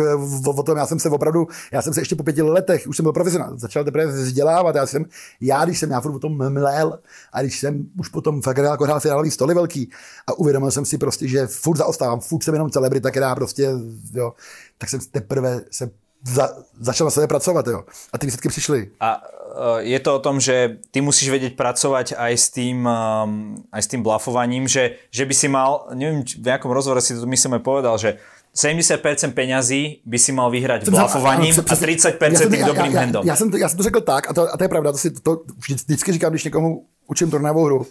[0.47, 0.79] o, o, tom.
[0.79, 3.59] Já jsem se opravdu, já jsem se ještě po pěti letech, už jsem byl profesionál,
[3.59, 4.77] začal teprve vzdělávat.
[4.77, 5.05] Já jsem,
[5.41, 6.99] já když jsem já furt o tom mlel
[7.33, 9.91] a když jsem už potom fakt jako hrál finálový stoly velký
[10.27, 13.70] a uvědomil jsem si prostě, že furt zaostávám, furt jsem jenom celebrita, která prostě,
[14.14, 14.33] jo,
[14.79, 15.91] tak jsem teprve se
[16.25, 17.85] za, začal na sebe pracovat, jo.
[18.12, 18.91] A ty výsledky přišly.
[19.01, 23.55] A uh, je to o tom, že ty musíš vedieť pracovať aj s tým, um,
[23.73, 27.27] aj s tým blafovaním, že, že by si mal, neviem, v nejakom rozhovore si to
[27.27, 28.19] myslím aj povedal, že
[28.57, 29.05] 70%
[29.37, 32.17] peňazí by si mal vyhrať blafovaním a 30%
[32.49, 33.27] tým dobrým já, handom.
[33.27, 34.99] Já jsem, to, já jsem to řekl tak, a to, a to je pravda, to
[34.99, 37.87] si to, to vždycky říkám, když někomu učím turnajovou hru.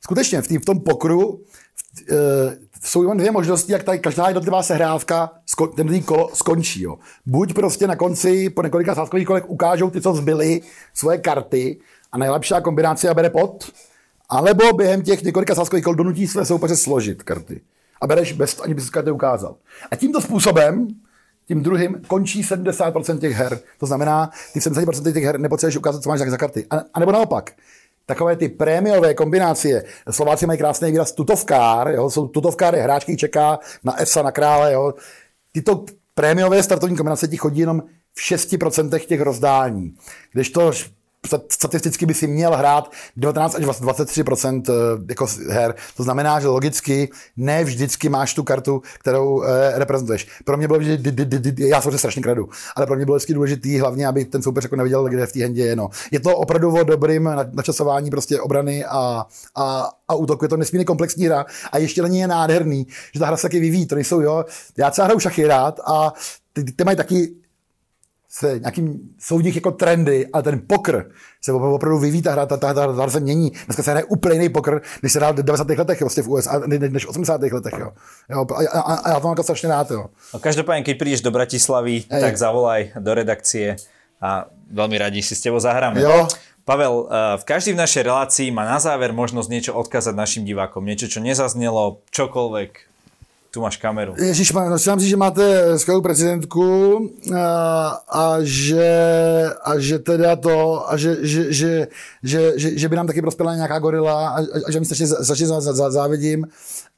[0.00, 1.40] Skutečně v, tý, v tom pokru
[1.94, 2.16] v, uh,
[2.82, 5.30] jsou jenom dvě možnosti, jak tady každá jednotlivá sehrávka,
[5.76, 6.82] ten kolo skončí.
[6.82, 6.98] Jo.
[7.26, 10.60] Buď prostě na konci po několika sázkových kolech ukážou ty, co zbyly,
[10.94, 11.80] svoje karty
[12.12, 13.72] a nejlepší kombinace a bere pod,
[14.28, 17.60] alebo během těch několika sázkových kol donutí své soupeře složit karty.
[18.00, 19.56] A bereš bez, ani bys karty ukázal.
[19.90, 20.88] A tímto způsobem
[21.48, 23.60] tím druhým končí 70% těch her.
[23.78, 26.66] To znamená, ty 70% těch her nepotřebuješ ukázat, co máš za karty.
[26.70, 27.52] A, a nebo naopak,
[28.08, 29.84] takové ty prémiové kombinace.
[30.10, 34.94] Slováci mají krásný výraz tutovkár, jo, jsou tutovkáry, hráčky čeká na EFSA, na krále, jo.
[35.52, 35.84] Tyto
[36.14, 37.82] prémiové startovní kombinace ti chodí jenom
[38.14, 39.94] v 6% těch rozdání.
[40.32, 40.72] Když to
[41.48, 44.62] statisticky by si měl hrát 19 až 23%
[45.08, 45.74] jako her.
[45.96, 50.28] To znamená, že logicky ne vždycky máš tu kartu, kterou eh, reprezentuješ.
[50.44, 53.78] Pro mě bylo vždy, já jsem se strašně kradu, ale pro mě bylo vždycky důležitý,
[53.78, 55.76] hlavně, aby ten soupeř jako neviděl, kde v té hendě je.
[55.76, 55.88] No.
[56.10, 60.44] Je to opravdu o dobrým načasování prostě obrany a, a, a útoku.
[60.44, 63.60] Je to nesmírně komplexní hra a ještě není je nádherný, že ta hra se taky
[63.60, 63.86] vyvíjí.
[63.86, 64.44] To nejsou, jo.
[64.76, 66.12] Já třeba hraju šachy rád a
[66.52, 67.34] ty, ty mají taky
[68.28, 71.10] se nějakým, jsou v nich jako trendy, ale ten pokr
[71.40, 73.52] se opravdu vyvíjí, ta hra, ta, ta, ta, ta hra se mění.
[73.66, 75.68] Dneska se hraje úplně jiný pokr, než se hrál v 90.
[75.68, 77.42] letech vlastně v USA, než v 80.
[77.42, 77.74] letech.
[77.78, 77.92] Jo.
[78.30, 79.90] Jo, a, a, a, já to mám jako strašně rád.
[79.90, 80.06] Jo.
[80.34, 82.20] No, každopádně, když přijdeš do Bratislavy, Ej.
[82.20, 83.76] tak zavolaj do redakcie
[84.20, 86.00] a velmi rádi si s tebou zahráme.
[86.00, 86.28] Jo.
[86.64, 90.84] Pavel, eh, v každý v našej relácii má na záver možnosť niečo odkázať našim divákom,
[90.84, 92.87] niečo, čo nezaznelo, čokoľvek,
[93.58, 94.14] tu máš kameru.
[94.18, 96.98] Ježíš, myslím si, že máte skvělou prezidentku
[97.34, 98.86] a, a, že,
[99.64, 101.88] a že teda to, a že, že, že,
[102.22, 105.46] že, že, že by nám taky prospěla nějaká gorila a, a že mi strašně, strašně
[105.70, 106.46] závidím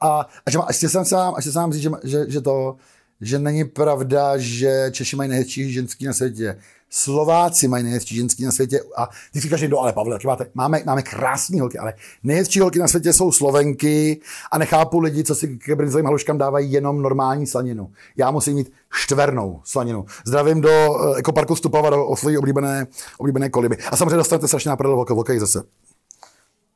[0.00, 2.76] a, a že má, ještě jsem sám, ještě sám říct, že, že, že to,
[3.20, 6.56] že není pravda, že Češi mají nejhezčí ženský na světě.
[6.90, 11.02] Slováci mají nejhezčí ženský na světě a ty říkáš někdo, ale Pavle, máte, máme, máme
[11.02, 14.20] krásné holky, ale nejhezčí holky na světě jsou Slovenky
[14.50, 17.90] a nechápu lidi, co si k brinzovým haluškám dávají jenom normální slaninu.
[18.16, 20.04] Já musím mít štvernou slaninu.
[20.26, 22.86] Zdravím do uh, ekoparku Stupava, do svojí oblíbené,
[23.18, 23.76] oblíbené koliby.
[23.90, 25.04] A samozřejmě dostanete strašně na prdel
[25.38, 25.62] zase.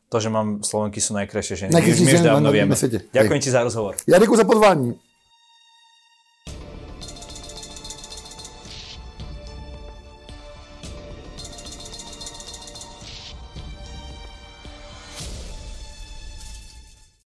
[0.08, 1.74] To, že mám Slovenky, jsou nejkrásnější ženy.
[1.74, 3.00] Nejkrásnější ženy na, na, na světě.
[3.12, 3.94] Děkuji ti za rozhovor.
[4.06, 4.94] Já děkuji za pozvání.